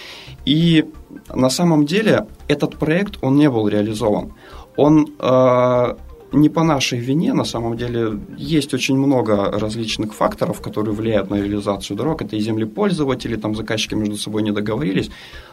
[0.44, 0.84] И
[1.34, 4.32] на самом деле этот проект, он не был реализован.
[4.76, 5.94] Он э,
[6.32, 11.36] не по нашей вине, на самом деле есть очень много различных факторов, которые влияют на
[11.36, 12.22] реализацию дорог.
[12.22, 15.10] Это и землепользователи, там заказчики между собой не договорились.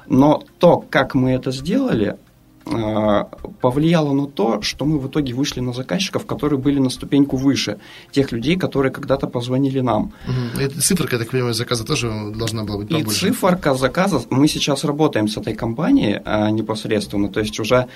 [0.08, 2.18] Но то, как мы это сделали,
[2.63, 7.78] повлияло на то, что мы в итоге вышли на заказчиков, которые были на ступеньку выше
[8.12, 10.13] тех людей, которые когда-то позвонили нам.
[10.28, 10.80] Угу.
[10.80, 13.28] циферка, я так понимаю, заказа тоже должна была быть побольше.
[13.28, 17.88] И циферка заказа, мы сейчас работаем с этой компанией а, непосредственно, то есть уже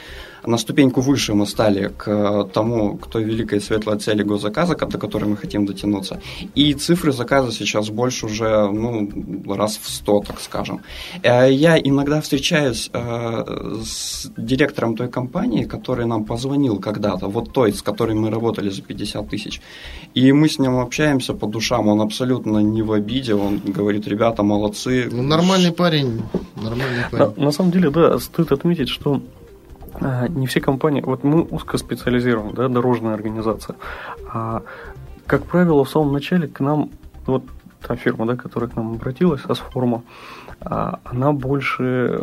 [0.46, 5.26] на ступеньку выше мы стали к тому, к той великой светлой цели госзаказа, до которой
[5.26, 6.22] мы хотим дотянуться.
[6.56, 9.10] И цифры заказа сейчас больше уже ну,
[9.56, 10.82] раз в сто, так скажем.
[11.24, 17.72] Э, я иногда встречаюсь э, с директором той компании, который нам позвонил когда-то, вот той,
[17.72, 19.62] с которой мы работали за 50 тысяч.
[20.16, 24.44] И мы с ним общаемся по душам, он абсолютно не в обиде, он говорит, ребята,
[24.44, 25.10] молодцы.
[25.12, 26.22] Ну, нормальный парень,
[26.56, 27.34] нормальный парень.
[27.38, 29.22] На, на самом деле, да, стоит отметить, что
[29.94, 33.76] а, не все компании, вот мы узкоспециализированы, да, дорожная организация.
[34.34, 34.62] А,
[35.26, 36.90] как правило, в самом начале к нам,
[37.26, 37.44] вот
[37.88, 42.20] та фирма, да, которая к нам обратилась, Асформа, а, она больше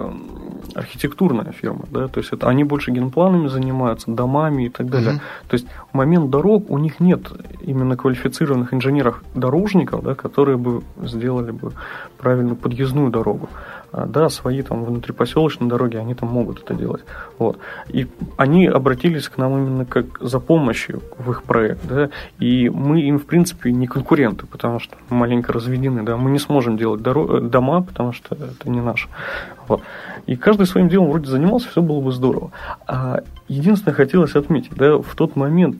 [0.74, 5.12] архитектурная фирма, да, то есть это они больше генпланами занимаются, домами и так далее.
[5.12, 5.48] Uh-huh.
[5.48, 11.52] То есть в момент дорог у них нет именно квалифицированных инженеров-дорожников, да, которые бы сделали
[11.52, 11.72] бы
[12.18, 13.48] правильную подъездную дорогу.
[13.96, 17.04] А, да, свои там внутрипоселочные дороги, они там могут это делать.
[17.38, 17.58] Вот.
[17.88, 23.02] И они обратились к нам именно как за помощью в их проект, да, и мы
[23.02, 27.40] им, в принципе, не конкуренты, потому что маленько разведены, да, мы не сможем делать доро-
[27.40, 29.08] дома, потому что это не наше.
[29.68, 29.80] Вот.
[30.26, 32.50] И каждый своим делом вроде занимался, все было бы здорово.
[32.88, 35.76] А единственное, хотелось отметить, да, в тот момент,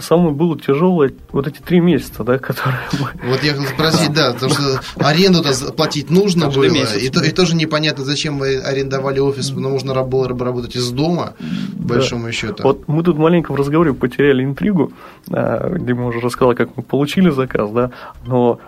[0.00, 3.28] самое было тяжелое вот эти три месяца, да, которые мы...
[3.30, 7.24] Вот я хотел спросить, да, потому что аренду-то платить нужно Каждый было, месяц, и, да.
[7.24, 11.34] и тоже непонятно, зачем мы арендовали офис, но можно было работать из дома,
[11.76, 12.62] по большому счету.
[12.62, 14.92] Вот мы тут маленько в разговоре потеряли интригу,
[15.30, 17.90] а, где мы уже рассказали, как мы получили заказ, да,
[18.26, 18.60] но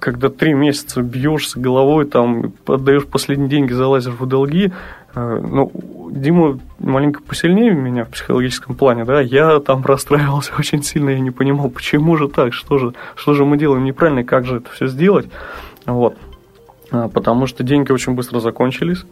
[0.00, 4.72] когда три месяца бьешься головой, там, отдаешь последние деньги, залазишь в долги,
[5.14, 5.70] ну,
[6.10, 11.30] Дима маленько посильнее меня в психологическом плане, да, я там расстраивался очень сильно, я не
[11.30, 14.86] понимал, почему же так, что же, что же мы делаем неправильно, как же это все
[14.86, 15.26] сделать,
[15.86, 16.16] вот,
[16.90, 19.04] а, потому что деньги очень быстро закончились,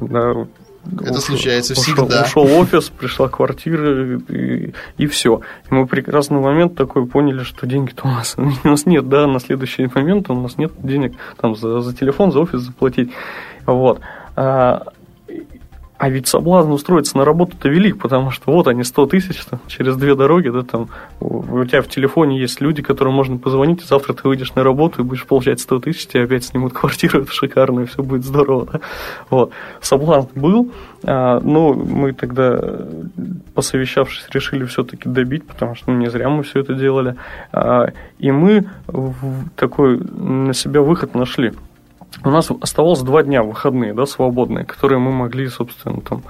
[0.00, 0.46] да,
[0.92, 2.22] это ушел, случается всегда.
[2.22, 5.40] Ушел, ушел офис, пришла квартира, и, и все.
[5.70, 9.40] И мы прекрасный момент такой поняли, что деньги-то у нас, у нас нет, да, на
[9.40, 13.10] следующий момент у нас нет денег там за, за телефон, за офис заплатить.
[13.66, 14.00] Вот.
[14.36, 14.84] А,
[15.98, 20.14] а ведь соблазн устроиться на работу-то велик, потому что вот они 100 тысяч через две
[20.14, 20.88] дороги, да, там
[21.20, 25.00] у тебя в телефоне есть люди, которым можно позвонить, и завтра ты выйдешь на работу
[25.00, 28.68] и будешь получать 100 тысяч, тебе опять снимут квартиру, это шикарно, и все будет здорово.
[28.72, 28.80] Да?
[29.30, 29.52] Вот.
[29.80, 30.70] Соблазн был,
[31.04, 32.60] а, но мы тогда,
[33.54, 37.16] посовещавшись, решили все-таки добить, потому что ну, не зря мы все это делали.
[37.52, 38.66] А, и мы
[39.56, 41.52] такой на себя выход нашли
[42.24, 46.22] у нас оставалось два дня выходные, да, свободные, которые мы могли, собственно, там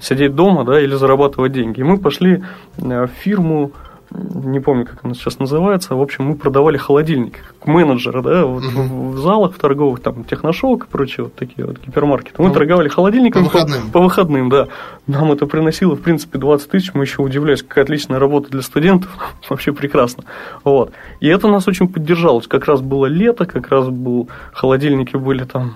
[0.00, 1.80] сидеть дома, да, или зарабатывать деньги.
[1.80, 2.42] И мы пошли
[2.78, 3.72] э, в фирму
[4.14, 5.94] не помню, как она сейчас называется.
[5.94, 9.12] В общем, мы продавали холодильники, как менеджеры, да, вот угу.
[9.12, 12.40] в, залах в торговых, там, техношоук и прочие вот такие вот гипермаркеты.
[12.42, 13.82] Мы ну, торговали холодильниками по выходным.
[13.86, 14.68] По, по выходным, да.
[15.06, 16.94] Нам это приносило, в принципе, 20 тысяч.
[16.94, 19.10] Мы еще удивлялись, какая отличная работа для студентов.
[19.48, 20.24] Вообще прекрасно.
[20.64, 20.92] Вот.
[21.20, 22.40] И это нас очень поддержало.
[22.40, 25.74] Как раз было лето, как раз был, холодильники были там,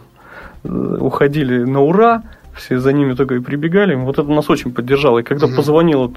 [0.65, 2.23] э, уходили на ура
[2.57, 3.95] все за ними только и прибегали.
[3.95, 5.21] Вот это нас очень поддержало.
[5.21, 5.57] И когда угу.
[5.57, 6.15] позвонил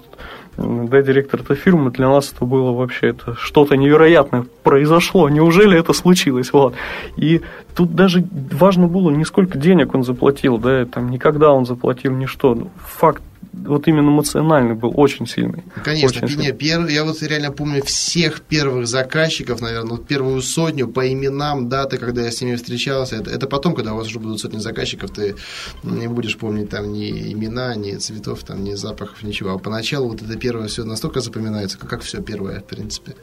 [0.58, 5.30] да, директор этой фирмы, для нас это было вообще это что-то невероятное произошло.
[5.30, 6.52] Неужели это случилось?
[6.54, 6.76] Вот.
[7.18, 7.42] И
[7.76, 12.26] тут даже важно было не сколько денег он заплатил, да, там никогда он заплатил, ни
[12.26, 12.68] что.
[12.98, 13.22] Факт
[13.52, 15.64] вот именно эмоциональный был очень сильный.
[15.84, 20.88] Конечно, очень нет, перв, я вот реально помню всех первых заказчиков, наверное, вот первую сотню
[20.88, 23.16] по именам, даты, когда я с ними встречался.
[23.16, 25.36] Это, это потом, когда у вас уже будут сотни заказчиков, ты
[25.84, 29.52] не будешь помнить там ни имена, ни цветов, там, ни запахов, ничего.
[29.52, 33.16] А поначалу вот это первое все настолько запоминается, как, как все первое, в принципе.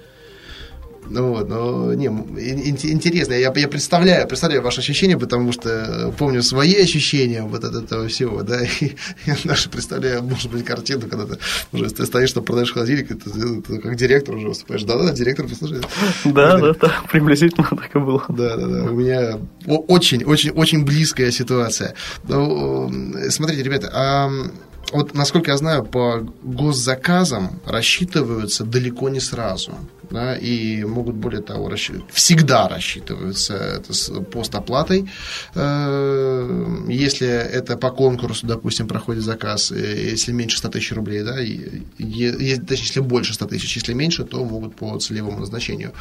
[1.09, 6.75] Ну вот, но не, интересно, я, я представляю, представляю ваши ощущения, потому что помню свои
[6.75, 11.39] ощущения вот от этого всего, да, и я даже представляю, может быть, картину, когда ты
[11.73, 15.47] уже ты стоишь, что продаешь холодильник, ты, ты, ты как директор уже выступаешь, да-да, директор,
[15.47, 15.81] послушай.
[16.25, 18.25] Да, да, да, приблизительно так и было.
[18.29, 21.95] Да, да, да, у меня очень, очень, очень близкая ситуация.
[22.25, 22.93] Ну,
[23.31, 24.31] смотрите, ребята, а
[24.93, 29.73] вот, насколько я знаю, по госзаказам рассчитываются далеко не сразу.
[30.11, 31.91] Да, и могут, более того, расщ...
[32.13, 35.11] всегда рассчитываются это с постоплатой.
[35.55, 41.41] Э, если это по конкурсу, допустим, проходит заказ, э, если меньше 100 тысяч рублей, да,
[41.41, 45.93] и, точнее, если больше 100 тысяч, если меньше, то могут по целевому назначению.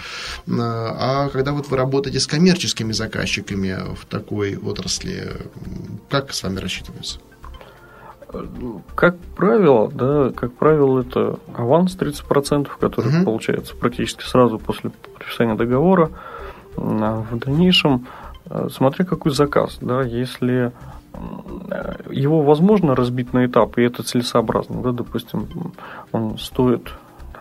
[0.47, 5.31] Э, а когда вот вы работаете с коммерческими заказчиками в такой отрасли,
[6.09, 7.19] как с вами рассчитываются?
[8.95, 13.25] Как правило, да, как правило, это аванс 30%, который Мгм.
[13.25, 16.09] получается практически сразу после подписания договора.
[16.77, 18.07] А В дальнейшем,
[18.49, 20.71] э, смотря какой заказ, да, если
[21.13, 25.47] э, его возможно разбить на этапы, и это целесообразно, да, допустим,
[26.11, 26.91] он стоит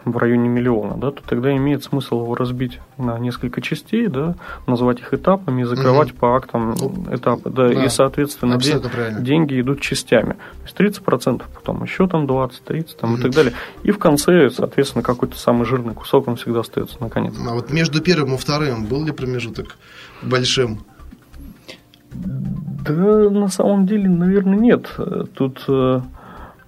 [0.05, 4.35] в районе миллиона, да, то тогда имеет смысл его разбить на несколько частей, да,
[4.67, 9.21] назвать их этапами и закрывать по актам Ну, этапы, да, да, и, соответственно, де- правильно.
[9.21, 10.33] деньги идут частями.
[10.35, 13.19] То есть 30%, потом еще там 20, 30 там, Мгм.
[13.19, 13.53] и так далее.
[13.83, 17.35] И в конце, соответственно, какой-то самый жирный кусок, он всегда остается наконец.
[17.49, 19.77] А вот между первым и вторым был ли промежуток
[20.23, 20.81] большим?
[22.13, 22.93] Да,
[23.31, 24.91] на самом деле, наверное, нет.
[25.35, 26.01] Тут э,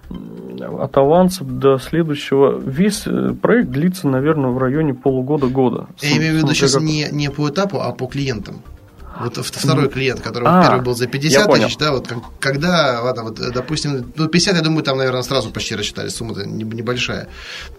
[0.09, 2.57] от аванса до следующего...
[2.59, 5.87] Весь э, проект длится, наверное, в районе полугода-года.
[6.01, 8.61] Я имею в виду сейчас как- не, не по этапу, а по клиентам.
[9.19, 11.65] Вот второй клиент, который А, первый был за 50 я понял.
[11.65, 15.23] тысяч, да, вот как- когда, ладно, вот, э, допустим, ну, 50, я думаю, там, наверное,
[15.23, 17.27] сразу почти рассчитали, сумма-то не- небольшая.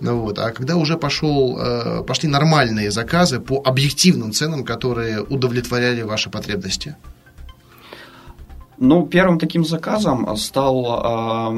[0.01, 6.03] Ну, вот, а когда уже пошел, э, пошли нормальные заказы по объективным ценам, которые удовлетворяли
[6.03, 6.97] ваши потребности?
[8.79, 11.55] Ну, первым таким заказом стал, а,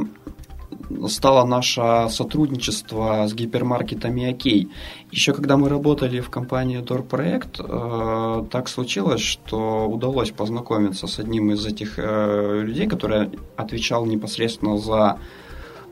[1.09, 4.69] стало наше сотрудничество с гипермаркетами «Окей».
[5.11, 11.51] Еще когда мы работали в компании Дорпроект, э, так случилось, что удалось познакомиться с одним
[11.53, 15.19] из этих э, людей, который отвечал непосредственно за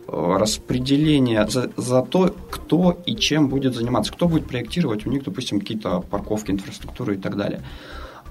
[0.07, 5.25] э, распределение, за, за то, кто и чем будет заниматься, кто будет проектировать у них,
[5.25, 7.63] допустим, какие-то парковки, инфраструктуры и так далее.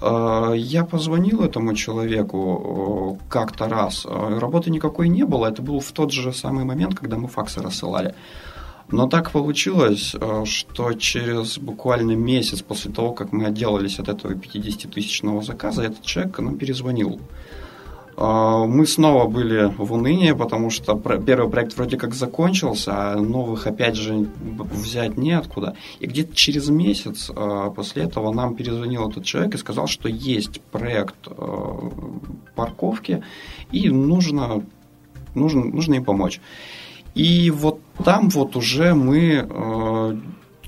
[0.02, 4.06] Э, Я позвонил этому человеку э, как-то раз.
[4.06, 5.48] Э, Работы никакой не было.
[5.48, 8.14] Это был в тот же самый момент, когда мы факсы рассылали.
[8.90, 15.42] Но так получилось, что через буквально месяц после того, как мы отделались от этого 50-тысячного
[15.42, 17.20] заказа, этот человек нам перезвонил.
[18.18, 23.68] Э, Мы снова были в унынии, потому что первый проект вроде как закончился, а новых
[23.68, 24.28] опять же
[24.72, 25.76] взять неоткуда.
[26.00, 30.62] И где-то через месяц э, после этого нам перезвонил этот человек и сказал, что есть
[30.72, 31.90] проект э,
[32.56, 33.24] парковки,
[33.72, 34.64] и нужно,
[35.36, 36.42] нужно, нужно им помочь.
[37.14, 40.22] И вот там вот уже мы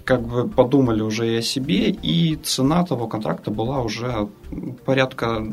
[0.03, 4.27] как бы подумали уже и о себе, и цена того контракта была уже
[4.83, 5.45] порядка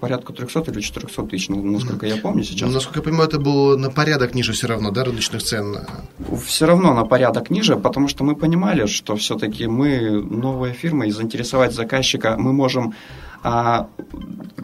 [0.00, 2.68] порядка 300 или 400 тысяч, ну, насколько я помню сейчас.
[2.68, 5.78] Ну, насколько я понимаю, это было на порядок ниже все равно, да, рыночных цен?
[6.44, 11.10] все равно на порядок ниже, потому что мы понимали, что все-таки мы новая фирма, и
[11.10, 12.94] заинтересовать заказчика мы можем
[13.42, 13.88] а,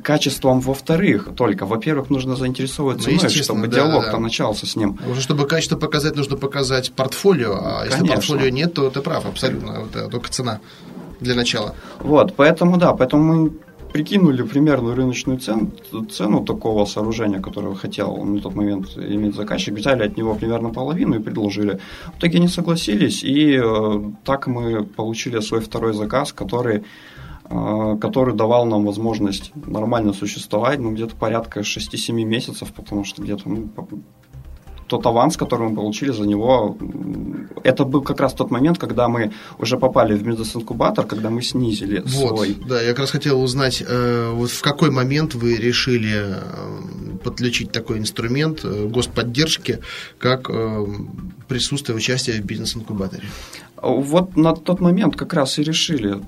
[0.03, 1.65] качеством во-вторых только.
[1.67, 4.19] Во-первых, нужно заинтересовывать Ну, ценой, естественно, чтобы да, диалог да.
[4.19, 4.99] начался с ним.
[5.09, 8.17] Уже чтобы качество показать, нужно показать портфолио, а если Конечно.
[8.17, 10.61] портфолио нет, то ты прав, абсолютно, вот, э, только цена
[11.21, 11.75] для начала.
[12.01, 13.53] Вот, поэтому да, поэтому мы
[13.95, 15.71] прикинули примерную рыночную цен,
[16.11, 21.15] цену такого сооружения, которое хотел на тот момент иметь заказчик, взяли от него примерно половину
[21.15, 21.79] и предложили.
[22.15, 26.83] В итоге они согласились, и э, так мы получили свой второй заказ, который
[27.49, 33.49] э, который давал нам возможность нормально существовать, ну, где-то порядка 6-7 месяцев, потому что где-то
[33.49, 33.69] ну,
[34.87, 36.77] тот аванс, который мы получили за него,
[37.65, 42.03] это был как раз тот момент, когда мы уже попали в бизнес-инкубатор, когда мы снизили
[42.07, 42.57] Вот, свой.
[42.69, 47.73] да, я как раз хотел узнать, э, вот в какой момент вы решили э, подключить
[47.73, 49.79] такой инструмент э, господдержки,
[50.19, 50.51] как
[51.49, 53.25] присутствие участия в бизнес-инкубаторе?
[53.85, 56.21] Вот на тот момент как раз и решили.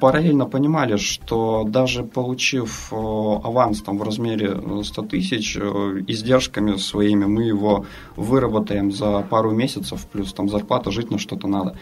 [0.00, 5.60] Параллельно понимали, что даже получив э, аванс там, в размере э, 100 тысяч, э,
[6.08, 7.84] издержками своими мы его
[8.16, 11.76] выработаем за пару месяцев, плюс там зарплата, жить на что-то надо.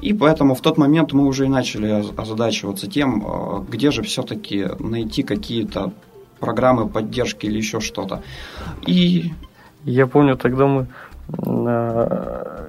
[0.00, 4.02] И поэтому в тот момент мы уже и начали оз- озадачиваться тем, э, где же
[4.02, 5.92] все-таки найти какие-то
[6.40, 8.22] программы поддержки или еще что-то.
[8.86, 9.32] И
[9.84, 10.86] Я помню, тогда мы
[11.28, 12.66] э,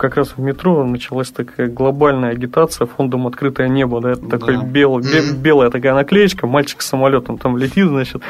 [0.00, 4.00] как раз в метро началась такая глобальная агитация фондом «Открытое небо».
[4.00, 4.38] Да, это Да.
[4.38, 8.22] такой бел- бе- белая такая наклеечка, мальчик с самолетом там летит, значит.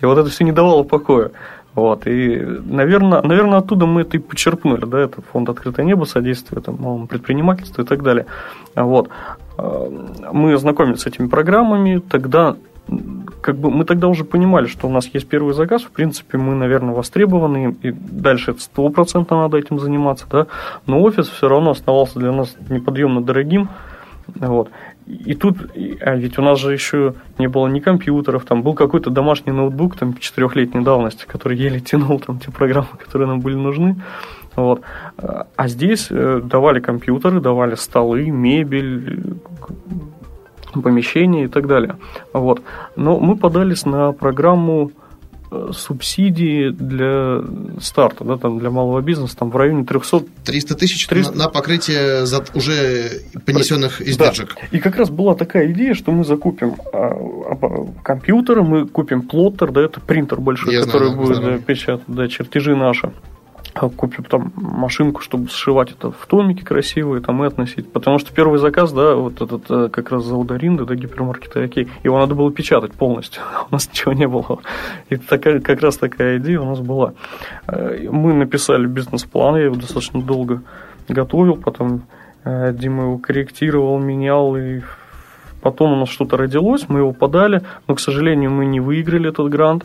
[0.00, 1.30] И вот это все не давало покоя.
[1.74, 6.60] Вот, и, наверное, наверное, оттуда мы это и почерпнули, да, это фонд «Открытое небо», содействие
[6.60, 8.26] там, малому предпринимательству и так далее.
[8.74, 9.10] Вот.
[9.58, 9.88] Э,
[10.32, 12.56] Мы знакомились с этими программами, тогда
[13.40, 16.54] как бы мы тогда уже понимали, что у нас есть первый заказ, в принципе, мы,
[16.54, 20.46] наверное, востребованы, и дальше стопроцентно надо этим заниматься, да,
[20.86, 23.68] но офис все равно оставался для нас неподъемно дорогим,
[24.34, 24.70] вот.
[25.06, 25.56] И тут,
[26.02, 29.96] а ведь у нас же еще не было ни компьютеров, там был какой-то домашний ноутбук
[29.96, 33.96] там четырехлетней давности, который еле тянул там те программы, которые нам были нужны.
[34.54, 34.82] Вот.
[35.16, 39.38] А а здесь э, давали компьютеры, давали столы, мебель,
[40.72, 41.96] помещения и так далее.
[42.32, 42.62] Вот.
[42.96, 44.92] Но мы подались на программу
[45.50, 47.40] э, субсидии для
[47.80, 50.22] старта, да, там для малого бизнеса, там в районе 300...
[50.44, 51.36] 300 тысяч 300...
[51.36, 54.54] На, покрытие за уже понесенных издержек.
[54.54, 54.76] Да.
[54.76, 57.56] И как раз была такая идея, что мы закупим а,
[58.02, 62.28] компьютеры, мы купим плоттер, да, это принтер большой, Я который знаю, будет да, печатать да,
[62.28, 63.12] чертежи наши
[63.96, 67.90] купим там машинку, чтобы сшивать это в томики красивые там и относить.
[67.92, 71.88] Потому что первый заказ, да, вот этот э, как раз завода Ринда, да, гипермаркета Окей,
[72.02, 73.42] его надо было печатать полностью.
[73.70, 74.58] у нас ничего не было.
[75.08, 77.14] И такая, как раз такая идея у нас была.
[77.66, 80.62] Э, мы написали бизнес-план, я его достаточно долго
[81.08, 82.02] готовил, потом
[82.44, 84.80] э, Дима его корректировал, менял, и
[85.62, 89.48] потом у нас что-то родилось, мы его подали, но, к сожалению, мы не выиграли этот
[89.48, 89.84] грант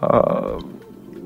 [0.00, 0.58] а,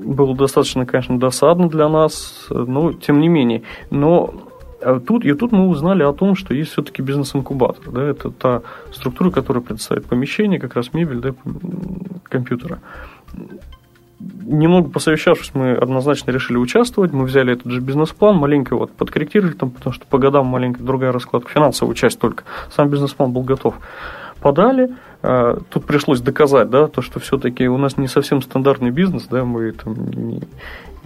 [0.07, 3.63] было достаточно, конечно, досадно для нас, но тем не менее.
[3.89, 4.33] Но
[4.81, 7.91] э, тут, и тут мы узнали о том, что есть все-таки бизнес-инкубатор.
[7.91, 11.33] Да, это та структура, которая предоставляет помещение, как раз мебель, да,
[12.23, 12.79] компьютера.
[14.19, 17.11] Немного посовещавшись, мы однозначно решили участвовать.
[17.11, 21.11] Мы взяли этот же бизнес-план, маленько вот подкорректировали, там, потому что по годам маленькая другая
[21.11, 22.43] раскладка, финансовая часть только.
[22.75, 23.75] Сам бизнес-план был готов.
[24.41, 24.91] Подали,
[25.23, 29.43] а, тут пришлось доказать, да, то, что все-таки у нас не совсем стандартный бизнес, да,
[29.43, 29.95] мы там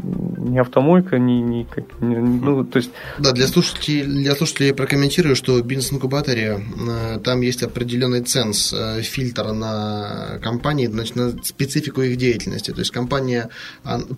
[0.04, 1.68] не автомойка, не, не,
[2.02, 2.92] не ну, то есть...
[3.20, 8.74] Да, для слушателей, для слушателей я прокомментирую, что в бизнес-инкубаторе э, там есть определенный ценз,
[8.74, 12.72] э, фильтр на компании, значит, на специфику их деятельности.
[12.72, 13.50] То есть компания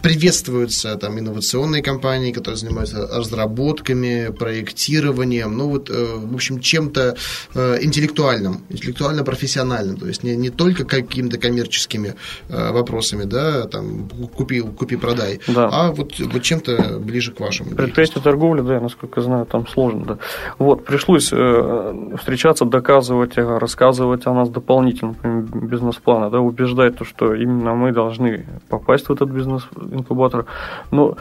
[0.01, 7.15] приветствуется, там, инновационные компании, которые занимаются разработками, проектированием, ну, вот, э, в общем, чем-то
[7.53, 12.15] интеллектуальным, интеллектуально-профессиональным, то есть не, не только какими-то коммерческими
[12.49, 17.71] вопросами, да, там, купи, купи-продай, да а вот, вот чем-то ближе к вашему.
[17.71, 20.17] Предприятие торговли, да, насколько знаю, там сложно, да.
[20.59, 27.73] Вот, пришлось э, встречаться, доказывать, рассказывать о нас дополнительно, бизнес-плана, да, убеждать то, что именно
[27.73, 30.45] мы должны попасть в этот бизнес-инкубатор.
[30.91, 31.17] Но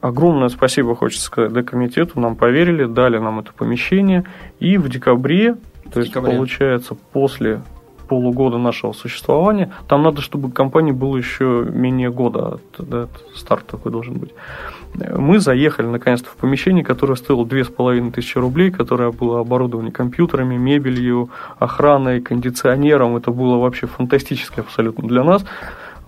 [0.00, 4.24] огромное спасибо, хочется сказать, да, комитету, нам поверили, дали нам это помещение,
[4.60, 5.56] и в декабре,
[5.92, 6.36] то есть, декабре.
[6.36, 7.62] получается, после
[8.08, 14.14] полугода нашего существования, там надо, чтобы компании было еще менее года, да, старт такой должен
[14.14, 14.34] быть.
[14.94, 19.90] Мы заехали наконец-то в помещение, которое стоило две с половиной тысячи рублей, которое было оборудовано
[19.90, 23.16] компьютерами, мебелью, охраной, кондиционером.
[23.16, 25.44] Это было вообще фантастически абсолютно для нас.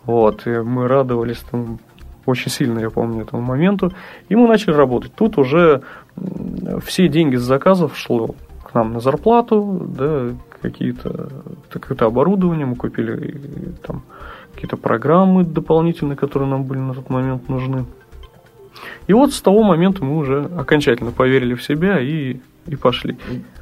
[0.05, 1.79] Вот, и мы радовались там
[2.27, 3.93] очень сильно, я помню, этому моменту.
[4.29, 5.15] И мы начали работать.
[5.15, 5.81] Тут уже
[6.85, 8.35] все деньги с заказов шло
[8.75, 11.31] нам на зарплату, да, какие-то
[11.71, 14.03] какое-то оборудование, мы купили там
[14.55, 17.85] какие-то программы дополнительные, которые нам были на тот момент нужны.
[19.07, 23.17] И вот с того момента мы уже окончательно поверили в себя и, и пошли.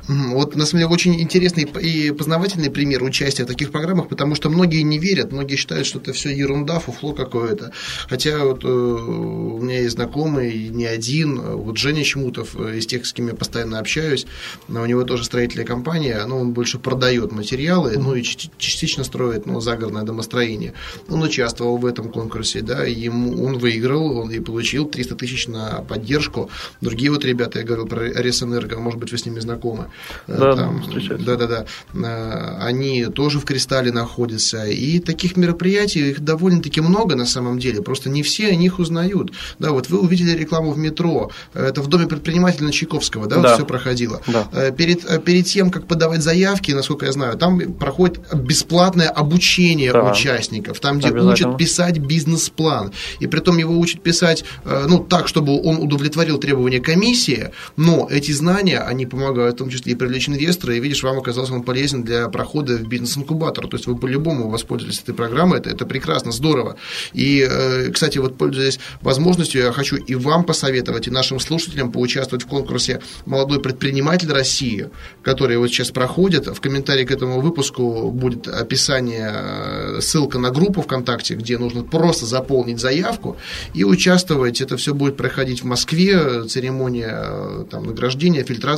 [0.09, 4.51] Вот, на самом деле, очень интересный и познавательный пример участия в таких программах, потому что
[4.51, 7.73] многие не верят, многие считают, что это все ерунда, фуфло какое-то.
[8.09, 13.07] Хотя вот э, у меня есть знакомый, не один, вот Женя Чмутов, э, из тех,
[13.07, 14.27] с кем я постоянно общаюсь,
[14.69, 19.61] у него тоже строительная компания, но он больше продает материалы, ну и частично строит ну,
[19.61, 20.73] загородное домостроение.
[21.09, 25.47] Он участвовал в этом конкурсе, да, и ему, он выиграл, он и получил 300 тысяч
[25.47, 26.51] на поддержку.
[26.81, 29.87] Другие вот ребята, я говорил про Ресэнерго, может быть, вы с ними знакомы.
[30.27, 30.85] Э, да, там,
[31.25, 31.65] да, да, да.
[31.95, 34.67] Э, они тоже в кристалле находятся.
[34.67, 37.83] И таких мероприятий их довольно-таки много на самом деле.
[37.83, 39.33] Просто не все о них узнают.
[39.59, 41.31] Да, вот вы увидели рекламу в метро.
[41.55, 43.43] Это в доме предпринимателя на Чайковского, да, да.
[43.43, 44.21] Вот все проходило.
[44.27, 44.49] Да.
[44.53, 50.11] Э, перед, перед тем, как подавать заявки, насколько я знаю, там проходит бесплатное обучение да.
[50.11, 52.93] участников, там, где учат писать бизнес-план.
[53.21, 58.33] И при том его учат писать, ну, так, чтобы он удовлетворил требования комиссии, но эти
[58.33, 62.03] знания, они помогают в том числе и привлечь инвестора, и видишь, вам оказался он полезен
[62.03, 63.67] для прохода в бизнес-инкубатор.
[63.69, 66.77] То есть вы по-любому воспользовались этой программой, это, это прекрасно, здорово.
[67.13, 72.45] И, э, кстати, вот пользуясь возможностью, я хочу и вам посоветовать, и нашим слушателям поучаствовать
[72.45, 74.91] в конкурсе «Молодой предприниматель России»,
[75.23, 76.47] который вот сейчас проходит.
[76.47, 82.27] В комментарии к этому выпуску будет описание, э, ссылка на группу ВКонтакте, где нужно просто
[82.27, 83.37] заполнить заявку
[83.75, 84.61] и участвовать.
[84.61, 88.72] Это все будет проходить в Москве, церемония э, там, награждения, фильтрации.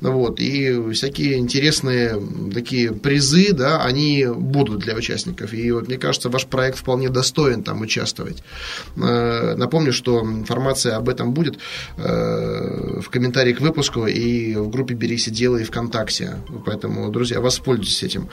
[0.00, 2.20] Вот вот, и всякие интересные
[2.54, 5.52] такие призы, да, они будут для участников.
[5.54, 8.42] И вот мне кажется, ваш проект вполне достоин там участвовать.
[8.96, 11.58] Э, напомню, что информация об этом будет
[11.96, 16.36] э, в комментарии к выпуску и в группе «Берись и делай» ВКонтакте.
[16.66, 18.28] Поэтому, друзья, воспользуйтесь этим.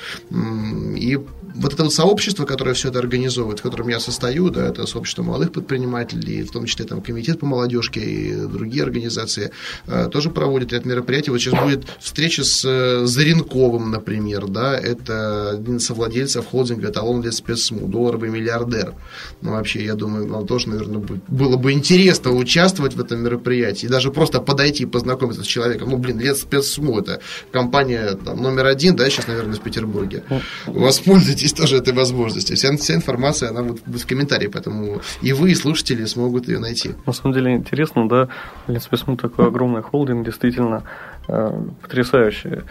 [0.98, 1.20] И
[1.58, 5.24] вот это вот сообщество, которое все это организовывает, в котором я состою, да, это сообщество
[5.24, 9.51] молодых предпринимателей, в том числе там комитет по молодежке и другие организации,
[9.88, 11.32] э, тоже проводят ряд мероприятий.
[11.32, 17.22] Вот сейчас будет встреча с э, Заренковым, например, да, это один из совладельцев холдинга «Эталон
[17.22, 18.93] для спецсму», долларовый миллиардер.
[19.41, 23.89] Ну, вообще, я думаю, вам тоже, наверное, было бы интересно участвовать в этом мероприятии, и
[23.89, 25.89] даже просто подойти и познакомиться с человеком.
[25.89, 27.20] Ну, блин, лет спецсму, это
[27.51, 30.24] компания там, номер один, да, сейчас, наверное, в Петербурге.
[30.66, 32.56] Воспользуйтесь тоже этой возможностью.
[32.56, 36.91] Вся, вся информация, она будет в комментарии, поэтому и вы, и слушатели смогут ее найти.
[37.06, 38.28] На самом деле интересно, да,
[38.68, 40.84] Ленспецсму такой огромный холдинг, действительно
[41.28, 42.62] э, потрясающий.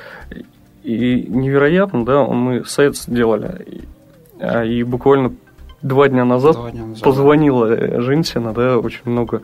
[0.83, 3.81] И невероятно, да, мы сайт сделали, и,
[4.41, 5.33] а, и буквально
[5.83, 8.01] два дня назад, два дня назад позвонила да.
[8.01, 9.43] женщина, да, очень много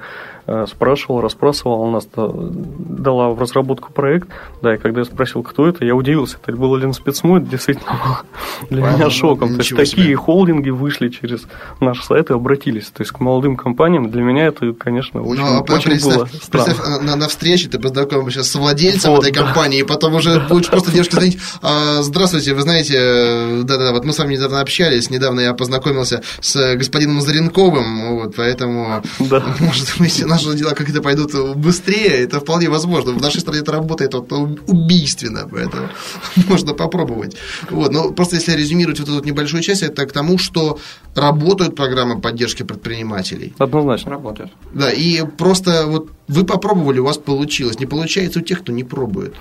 [0.66, 4.28] спрашивал, расспрашивал, она нас дала в разработку проект,
[4.61, 8.22] да, и когда я спросил, кто это, я удивился, это был Ленспецму, это действительно
[8.70, 9.55] для меня шоком.
[9.55, 11.43] То есть такие холдинги вышли через
[11.80, 15.43] наш сайт и обратились, то есть к молодым компаниям, для меня это, конечно, ну, очень,
[15.43, 16.64] ну, а очень представь, было странно.
[16.64, 19.45] Представь, на, на встрече ты познакомишься с владельцем вот, этой да.
[19.45, 24.12] компании, и потом уже будешь просто девушке звонить, а, здравствуйте, вы знаете, да-да, вот мы
[24.12, 29.43] с вами недавно общались, недавно я познакомился с господином Заренковым, вот, поэтому, да.
[29.61, 33.12] может быть, наши дела как-то пойдут быстрее, это вполне возможно.
[33.12, 34.33] В нашей стране это работает вот,
[34.66, 35.89] убийственно, поэтому
[36.49, 37.37] можно попробовать.
[37.70, 37.93] Вот.
[37.93, 40.78] Но просто если резюмировать вот эту небольшую часть, это к тому, что
[41.14, 43.55] работают программы поддержки предпринимателей.
[43.59, 44.53] Однозначно работают.
[44.74, 47.80] Да, и просто вот вы попробовали, у вас получилось.
[47.80, 49.35] Не получается у тех, кто не пробует.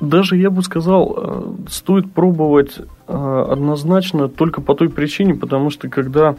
[0.00, 5.88] Даже я бы сказал, э, стоит пробовать э, однозначно только по той причине, потому что
[5.88, 6.36] когда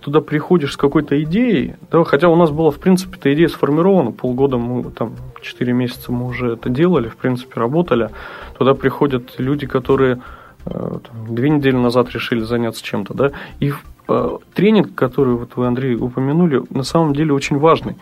[0.00, 4.12] туда приходишь с какой-то идеей, да, хотя у нас была, в принципе, эта идея сформирована,
[4.12, 8.10] полгода мы, там, 4 месяца мы уже это делали, в принципе, работали,
[8.58, 10.20] туда приходят люди, которые
[10.66, 13.72] э, там, две недели назад решили заняться чем-то, да, и
[14.08, 17.96] э, тренинг, который вот вы, Андрей, упомянули, на самом деле очень важный.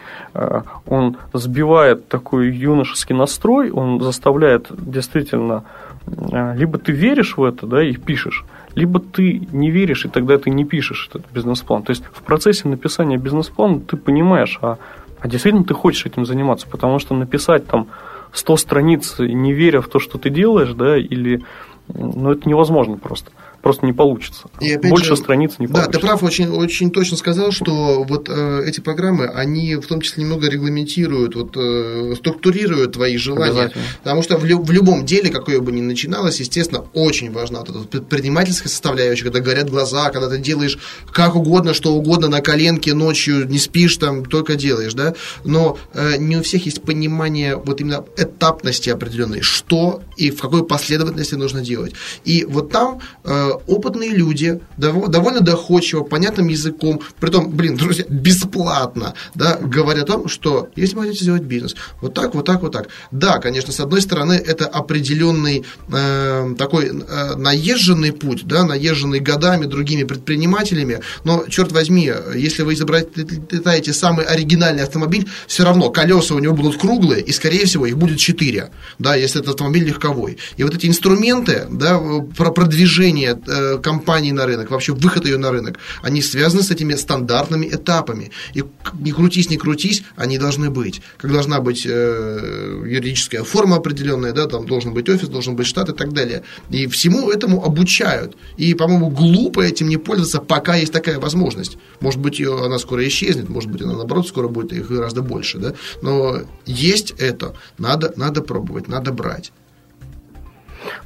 [0.87, 5.65] Он сбивает такой юношеский настрой, он заставляет действительно
[6.07, 10.51] либо ты веришь в это, да, и пишешь, либо ты не веришь, и тогда ты
[10.51, 11.83] не пишешь этот бизнес-план.
[11.83, 14.79] То есть в процессе написания бизнес-плана ты понимаешь, а,
[15.21, 17.89] а действительно ты хочешь этим заниматься, потому что написать там
[18.33, 21.45] 100 страниц, не веря в то, что ты делаешь, да, или
[21.89, 23.31] ну, это невозможно просто
[23.65, 24.43] просто не получится.
[24.61, 25.91] И Больше же, страниц не получится.
[25.91, 30.03] Да, ты прав, очень, очень точно сказал, что вот э, эти программы, они в том
[30.03, 33.73] числе немного регламентируют, вот, э, структурируют твои желания.
[34.03, 37.71] Потому что в, лю- в любом деле, какое бы ни начиналось, естественно, очень важна вот
[37.71, 40.79] эта предпринимательская составляющая, когда горят глаза, когда ты делаешь
[41.11, 45.15] как угодно, что угодно на коленке, ночью не спишь, там только делаешь, да.
[45.45, 50.67] Но э, не у всех есть понимание вот именно этапности определенной, что и в какой
[50.67, 51.95] последовательности нужно делать.
[52.27, 59.15] И вот там э, опытные люди, довольно доходчиво, понятным языком, при том, блин, друзья, бесплатно,
[59.35, 62.73] да, говорят о том, что если вы хотите сделать бизнес, вот так, вот так, вот
[62.73, 62.89] так.
[63.11, 69.67] Да, конечно, с одной стороны, это определенный э, такой э, наезженный путь, да, наезженный годами
[69.67, 76.39] другими предпринимателями, но, черт возьми, если вы изобретаете самый оригинальный автомобиль, все равно колеса у
[76.39, 80.39] него будут круглые, и, скорее всего, их будет 4, да, если этот автомобиль легковой.
[80.57, 82.01] И вот эти инструменты, да,
[82.37, 83.39] про продвижение
[83.83, 88.31] компании на рынок, вообще выход ее на рынок, они связаны с этими стандартными этапами.
[88.55, 88.65] И
[89.01, 91.03] не крутись, не крутись, они должны быть.
[91.19, 95.89] Как должна быть э, юридическая форма определенная, да, там должен быть офис, должен быть штат
[95.89, 96.43] и так далее.
[96.71, 98.37] И всему этому обучают.
[98.57, 101.79] И, по-моему, глупо этим не пользоваться, пока есть такая возможность.
[102.01, 105.59] Может быть, ее, она скоро исчезнет, может быть, она, наоборот, скоро будет их гораздо больше,
[105.59, 105.75] да.
[106.03, 109.53] Но есть это, надо, надо пробовать, надо брать.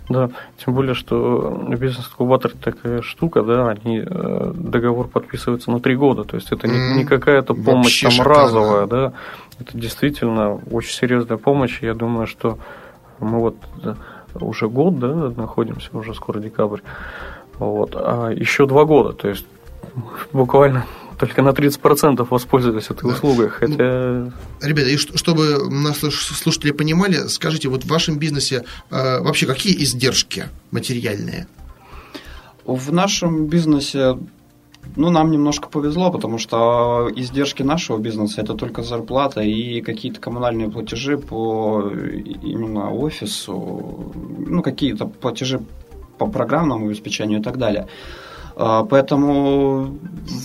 [0.09, 0.31] Да,
[0.65, 6.37] тем более, что бизнес-инкубатор такая штука, да, они э, договор подписывается на три года, то
[6.37, 8.43] есть это не, не какая-то помощь там шикарно.
[8.43, 9.13] разовая, да,
[9.61, 12.59] это действительно очень серьезная помощь, я думаю, что
[13.19, 13.57] мы вот
[14.41, 16.81] уже год, да, находимся, уже скоро декабрь,
[17.59, 19.47] вот, а еще два года, то есть
[20.33, 20.87] буквально
[21.19, 23.15] только на 30% воспользовались этой да.
[23.15, 23.47] услугой.
[23.47, 24.33] Ну, хотя...
[24.63, 30.47] Ребята, и чтобы нас слушатели понимали, скажите, вот в вашем бизнесе э, вообще какие издержки
[30.71, 31.47] материальные?
[32.65, 34.19] В нашем бизнесе
[34.97, 40.71] ну, нам немножко повезло, потому что издержки нашего бизнеса это только зарплата и какие-то коммунальные
[40.71, 41.91] платежи по
[42.43, 44.13] именно офису,
[44.47, 45.61] ну, какие-то платежи
[46.19, 47.87] по программному обеспечению и так далее.
[48.61, 49.97] А, поэтому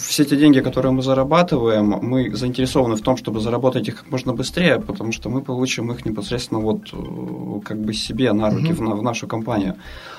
[0.07, 4.33] все те деньги, которые мы зарабатываем, мы заинтересованы в том, чтобы заработать их как можно
[4.33, 8.85] быстрее, потому что мы получим их непосредственно вот э, как бы себе на руки угу.
[8.85, 9.77] в, в нашу компанию.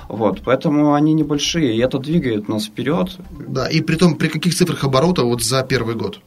[0.08, 3.16] Вот, поэтому они небольшие, и это двигает нас вперед.
[3.30, 6.18] Да, и при том, при каких цифрах оборота вот за первый год?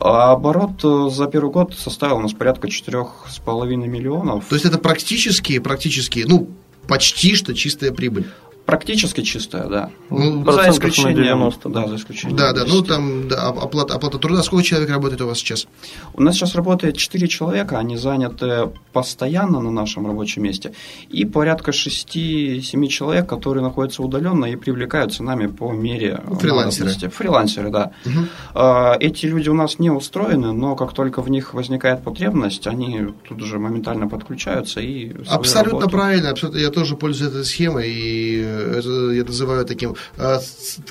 [0.00, 4.46] А оборот э, за первый год составил у нас порядка 4,5 миллионов.
[4.46, 6.48] То есть это практически, практически, ну,
[6.88, 8.26] почти что чистая прибыль.
[8.66, 9.90] Практически чистая, да.
[10.08, 12.36] Ну, за исключением, 90, да, за исключением.
[12.36, 14.42] Да, да, ну там да, оплата, оплата труда.
[14.42, 15.66] Сколько человек работает у вас сейчас?
[16.14, 20.72] У нас сейчас работает 4 человека, они заняты постоянно на нашем рабочем месте,
[21.08, 26.90] и порядка 6-7 человек, которые находятся удаленно и привлекаются нами по мере Фрилансеры.
[27.10, 27.92] Фрилансеры, да.
[28.06, 29.00] Угу.
[29.00, 33.40] Эти люди у нас не устроены, но как только в них возникает потребность, они тут
[33.40, 35.90] же моментально подключаются и Абсолютно работу.
[35.90, 36.58] правильно, абсолютно.
[36.58, 40.38] Я тоже пользуюсь этой схемой, и это я называю таким э,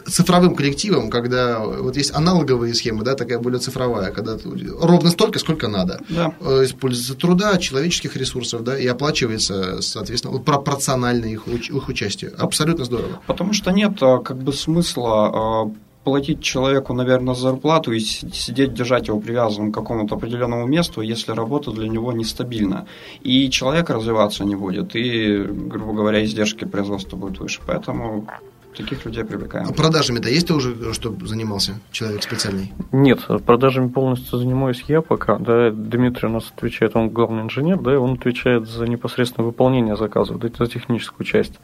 [0.07, 4.37] цифровым коллективом, когда вот есть аналоговые схемы, да, такая более цифровая, когда
[4.79, 6.01] ровно столько, сколько надо.
[6.09, 6.33] Да.
[6.39, 12.33] Э, используется труда, человеческих ресурсов, да, и оплачивается, соответственно, пропорционально их, их участию.
[12.37, 13.21] Абсолютно здорово.
[13.27, 15.71] Потому что нет а, как бы смысла а,
[16.03, 21.71] платить человеку, наверное, зарплату и сидеть, держать его привязанным к какому-то определенному месту, если работа
[21.71, 22.87] для него нестабильна.
[23.21, 27.61] И человек развиваться не будет, и, грубо говоря, издержки производства будут выше.
[27.67, 28.27] Поэтому
[28.75, 29.67] таких людей привлекаем.
[29.69, 32.71] А продажами-то есть ты уже, что занимался человек специальный?
[32.91, 35.37] Нет, продажами полностью занимаюсь я пока.
[35.37, 39.97] Да, Дмитрий у нас отвечает, он главный инженер, да, и он отвечает за непосредственное выполнение
[39.97, 41.59] заказов, да, за техническую часть.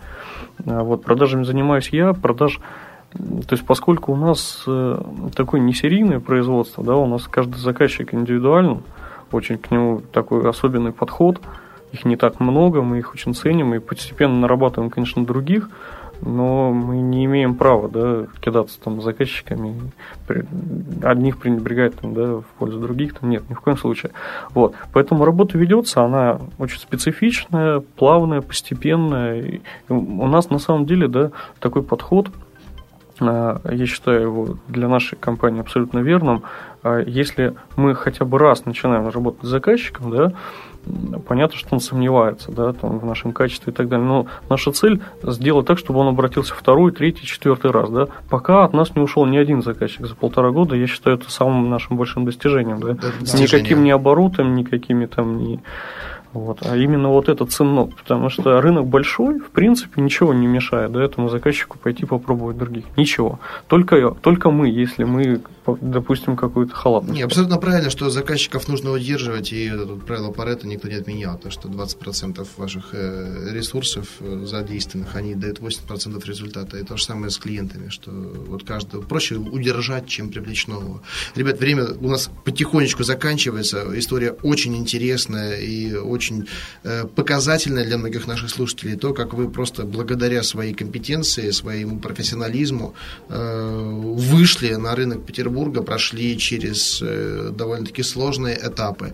[0.66, 2.60] А вот продажами занимаюсь я, продаж
[3.14, 5.02] то есть, поскольку у нас э,
[5.36, 8.84] такое несерийное производство, да, у нас каждый заказчик индивидуален,
[9.32, 11.40] очень к нему такой особенный подход,
[11.94, 15.70] их не так много, мы их очень ценим и постепенно нарабатываем, конечно, других,
[16.22, 19.92] но мы не имеем права да, кидаться там заказчиками,
[21.02, 24.12] одних пренебрегать там, да, в пользу других, там нет, ни в коем случае.
[24.54, 24.76] Вот.
[24.94, 29.42] Поэтому работа ведется, она очень специфичная, плавная, постепенная.
[29.42, 32.30] И у нас на самом деле да, такой подход–
[33.20, 36.44] я считаю его для нашей компании абсолютно верным.
[36.84, 40.34] А если мы хотя бы раз начинаем работать с заказчиком, да,
[41.28, 44.06] понятно, что он сомневается да, там, в нашем качестве и так далее.
[44.06, 47.90] Но наша цель сделать так, чтобы он обратился второй, третий, четвертый раз.
[47.90, 48.08] Да.
[48.30, 51.70] Пока от нас не ушел ни один заказчик за полтора года, я считаю это самым
[51.70, 52.80] нашим большим достижением.
[52.80, 52.98] Да.
[53.38, 55.60] Никаким ни оборотом, никакими там ни
[56.34, 56.60] вот.
[56.66, 61.04] А именно вот это ценно, потому что рынок большой, в принципе, ничего не мешает да,
[61.04, 62.86] этому заказчику пойти попробовать других.
[62.96, 63.40] Ничего.
[63.68, 65.42] Только, только мы, если мы
[65.82, 67.18] допустим, какую-то халатность.
[67.18, 71.52] Не, абсолютно правильно, что заказчиков нужно удерживать, и это правило Паретта никто не отменял, то
[71.52, 76.78] что 20% ваших э, ресурсов э, задействованных, они дают 80% результата.
[76.78, 81.02] И то же самое с клиентами, что вот каждого проще удержать, чем привлечь нового.
[81.36, 86.48] Ребят, время у нас потихонечку заканчивается, история очень интересная и очень
[86.84, 92.94] э, показательная для многих наших слушателей, то, как вы просто благодаря своей компетенции, своему профессионализму
[93.30, 99.14] вышли на рынок Петербурга Петербурга прошли через э, довольно-таки сложные этапы.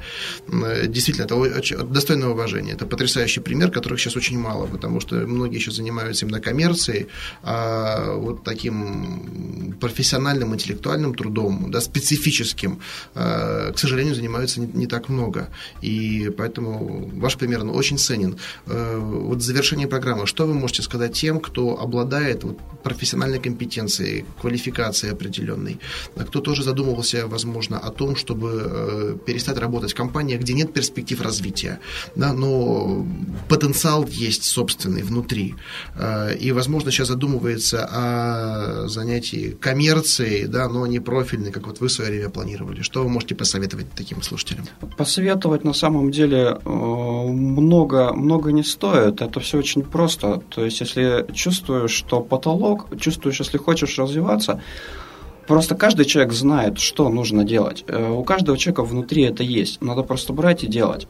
[0.51, 2.75] Э, действительно, это достойное уважение.
[2.75, 7.07] Это потрясающий пример, которых сейчас очень мало, потому что многие сейчас занимаются именно коммерцией,
[7.43, 12.79] а вот таким профессиональным, интеллектуальным трудом, да, специфическим,
[13.15, 15.47] э, к сожалению, занимаются не, так много.
[15.81, 18.35] И поэтому ваш пример ну, очень ценен.
[18.65, 25.13] Вот в завершении программы, что вы можете сказать тем, кто обладает вот, профессиональной компетенцией, квалификацией
[25.13, 25.79] определенной,
[26.33, 31.21] кто тоже задумывался, возможно, о том, чтобы э, перестать работать в компаниях, где нет перспектив
[31.21, 31.79] развития,
[32.15, 33.05] да, но
[33.49, 35.53] потенциал есть собственный внутри.
[35.95, 41.87] Э, и, возможно, сейчас задумывается о занятии коммерцией, да, но не профильной, как вот вы
[41.87, 42.81] в свое время планировали.
[42.81, 44.65] Что вы можете посоветовать таким слушателям?
[44.97, 49.21] Посоветовать на самом деле э, много, много не стоит.
[49.21, 50.41] Это все очень просто.
[50.49, 54.59] То есть, если чувствуешь, что потолок, чувствуешь, если хочешь развиваться,
[55.47, 57.83] Просто каждый человек знает, что нужно делать.
[57.87, 59.81] Э, у каждого человека внутри это есть.
[59.81, 61.07] Надо просто брать и делать.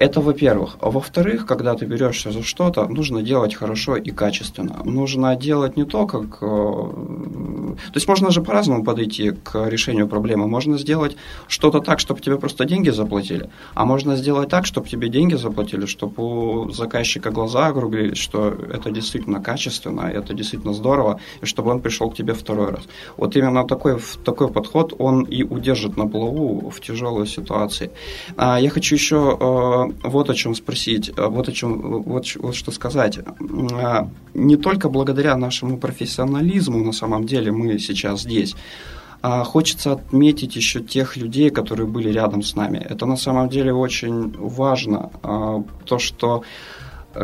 [0.00, 0.76] Это во-первых.
[0.80, 4.82] А во-вторых, когда ты берешься за что-то, нужно делать хорошо и качественно.
[4.84, 6.42] Нужно делать не то, как...
[6.42, 10.48] Э, то есть можно же по-разному подойти к решению проблемы.
[10.48, 11.16] Можно сделать
[11.48, 15.86] что-то так, чтобы тебе просто деньги заплатили, а можно сделать так, чтобы тебе деньги заплатили,
[15.86, 21.80] чтобы у заказчика глаза округлились, что это действительно качественно, это действительно здорово, и чтобы он
[21.80, 22.82] пришел к тебе второй раз.
[23.16, 27.90] Вот именно такой, такой подход, он и удержит на плаву в тяжелой ситуации.
[28.36, 32.54] А я хочу еще э, вот о чем спросить, э, вот о чем, вот, вот
[32.54, 33.18] что сказать.
[33.72, 38.54] А, не только благодаря нашему профессионализму на самом деле мы сейчас здесь,
[39.22, 42.78] а хочется отметить еще тех людей, которые были рядом с нами.
[42.78, 46.42] Это на самом деле очень важно, а, то, что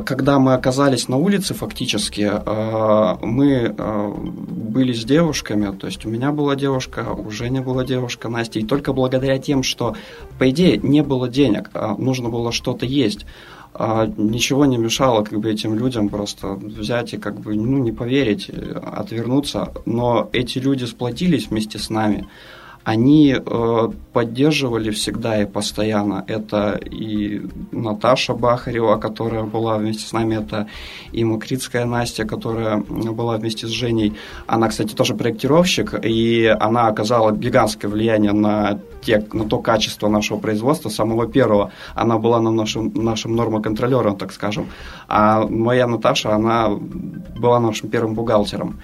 [0.05, 6.09] когда мы оказались на улице, фактически, э, мы э, были с девушками, то есть у
[6.09, 9.97] меня была девушка, у Жени была девушка, Настя, и только благодаря тем, что,
[10.39, 13.27] по идее, не было денег, а нужно было что-то есть,
[13.75, 17.93] а ничего не мешало как бы этим людям просто взять и как бы ну не
[17.93, 22.29] поверить, отвернуться, но эти люди сплотились вместе с нами,
[22.85, 26.25] они э, поддерживали всегда и постоянно.
[26.27, 30.67] Это и Наташа Бахарева, которая была вместе с нами, это
[31.13, 34.17] и Макритская Настя, которая была вместе с Женей.
[34.47, 40.39] Она, кстати, тоже проектировщик, и она оказала гигантское влияние на, те, на то качество нашего
[40.39, 41.73] производства, самого первого.
[41.95, 44.67] Она была нам нашим, нашим нормоконтролером, так скажем.
[45.07, 48.81] А моя Наташа, она была нашим первым бухгалтером.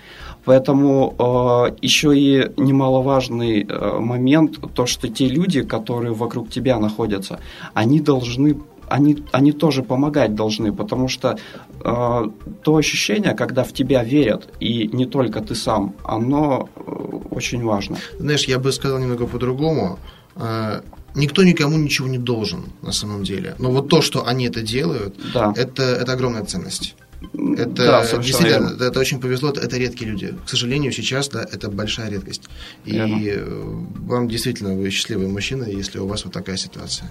[0.46, 7.38] Поэтому э, еще и немаловажный э, момент, то, что те люди, которые вокруг тебя находятся,
[7.74, 8.54] они должны
[8.88, 11.36] они, они тоже помогать должны, потому что
[11.84, 12.30] э,
[12.62, 16.80] то ощущение, когда в тебя верят, и не только ты сам, оно э,
[17.30, 17.96] очень важно.
[18.20, 19.98] Знаешь, я бы сказал немного по-другому.
[20.36, 20.82] Э,
[21.16, 23.54] никто никому ничего не должен на самом деле.
[23.58, 25.52] Но вот то, что они это делают, да.
[25.56, 26.94] это, это огромная ценность.
[27.32, 30.34] Это да, действительно, это, это очень повезло, это редкие люди.
[30.44, 32.48] К сожалению, сейчас да, это большая редкость.
[32.84, 33.20] И Верно.
[33.24, 33.44] Э,
[34.06, 37.08] вам действительно вы счастливый мужчина, если у вас вот такая ситуация.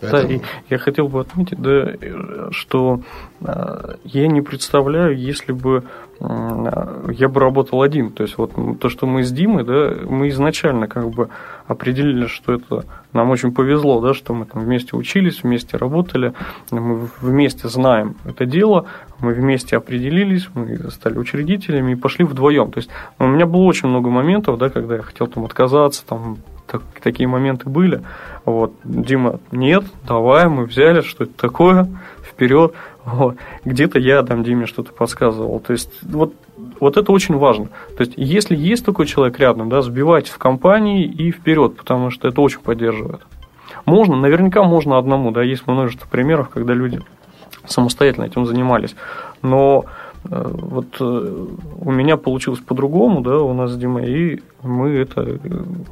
[0.00, 0.28] Поэтому...
[0.28, 0.40] Да, и
[0.70, 3.02] я хотел бы отметить, да, что
[3.40, 5.84] э, я не представляю, если бы
[6.20, 8.12] я бы работал один.
[8.12, 11.30] То есть вот то, что мы с Димой, да, мы изначально как бы
[11.70, 16.32] определили, что это нам очень повезло, да, что мы там вместе учились, вместе работали,
[16.72, 18.86] мы вместе знаем это дело,
[19.20, 22.72] мы вместе определились, мы стали учредителями и пошли вдвоем.
[22.72, 22.90] То есть
[23.20, 27.28] у меня было очень много моментов, да, когда я хотел там отказаться, там так, такие
[27.28, 28.02] моменты были.
[28.44, 31.88] Вот, Дима, нет, давай, мы взяли, что это такое,
[32.22, 32.74] вперед.
[33.12, 33.36] Вот.
[33.64, 35.60] Где-то я там Диме что-то подсказывал.
[35.60, 36.34] То есть вот,
[36.78, 37.68] вот это очень важно.
[37.96, 42.28] То есть если есть такой человек рядом, да, сбивайте в компании и вперед, потому что
[42.28, 43.20] это очень поддерживает.
[43.86, 47.00] Можно, наверняка можно одному, да, есть множество примеров, когда люди
[47.66, 48.94] самостоятельно этим занимались.
[49.42, 49.84] Но
[50.24, 51.46] э, вот э,
[51.80, 55.38] у меня получилось по-другому, да, у нас с Димой, и мы это э,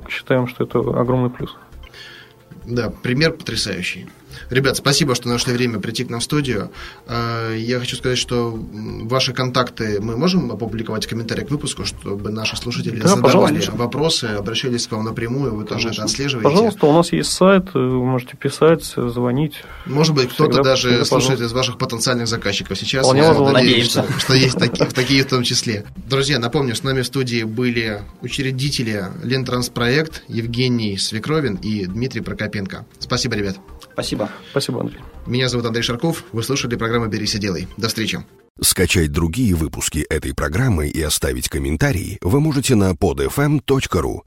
[0.09, 1.57] считаем, что это огромный плюс.
[2.67, 4.09] Да, пример потрясающий.
[4.51, 6.71] Ребят, спасибо, что нашли время прийти к нам в студию.
[7.07, 8.59] А, я хочу сказать, что
[9.03, 13.73] ваши контакты мы можем опубликовать в комментариях к выпуску, чтобы наши слушатели да, задавали пожалуйста.
[13.73, 16.49] вопросы, обращались к вам напрямую, вы тоже это отслеживаете.
[16.49, 19.63] Пожалуйста, у нас есть сайт, вы можете писать, звонить.
[19.87, 23.05] Может быть, кто-то даже всегда, слушает из ваших потенциальных заказчиков сейчас.
[23.05, 25.85] Вполне я надеюсь, что, что есть такие, такие в том числе.
[25.97, 32.87] Друзья, напомню, с нами в студии были учредители Лентранспроект Евгений Свекровин и Дмитрий Прокопенко.
[32.99, 33.57] Спасибо, ребят.
[33.99, 34.31] Спасибо.
[34.53, 35.01] Спасибо, Андрей.
[35.27, 36.23] Меня зовут Андрей Шарков.
[36.31, 37.67] Вы слушали программу «Берись и делай».
[37.77, 38.25] До встречи.
[38.61, 44.23] Скачать другие выпуски этой программы и оставить комментарии вы можете на podfm.ru.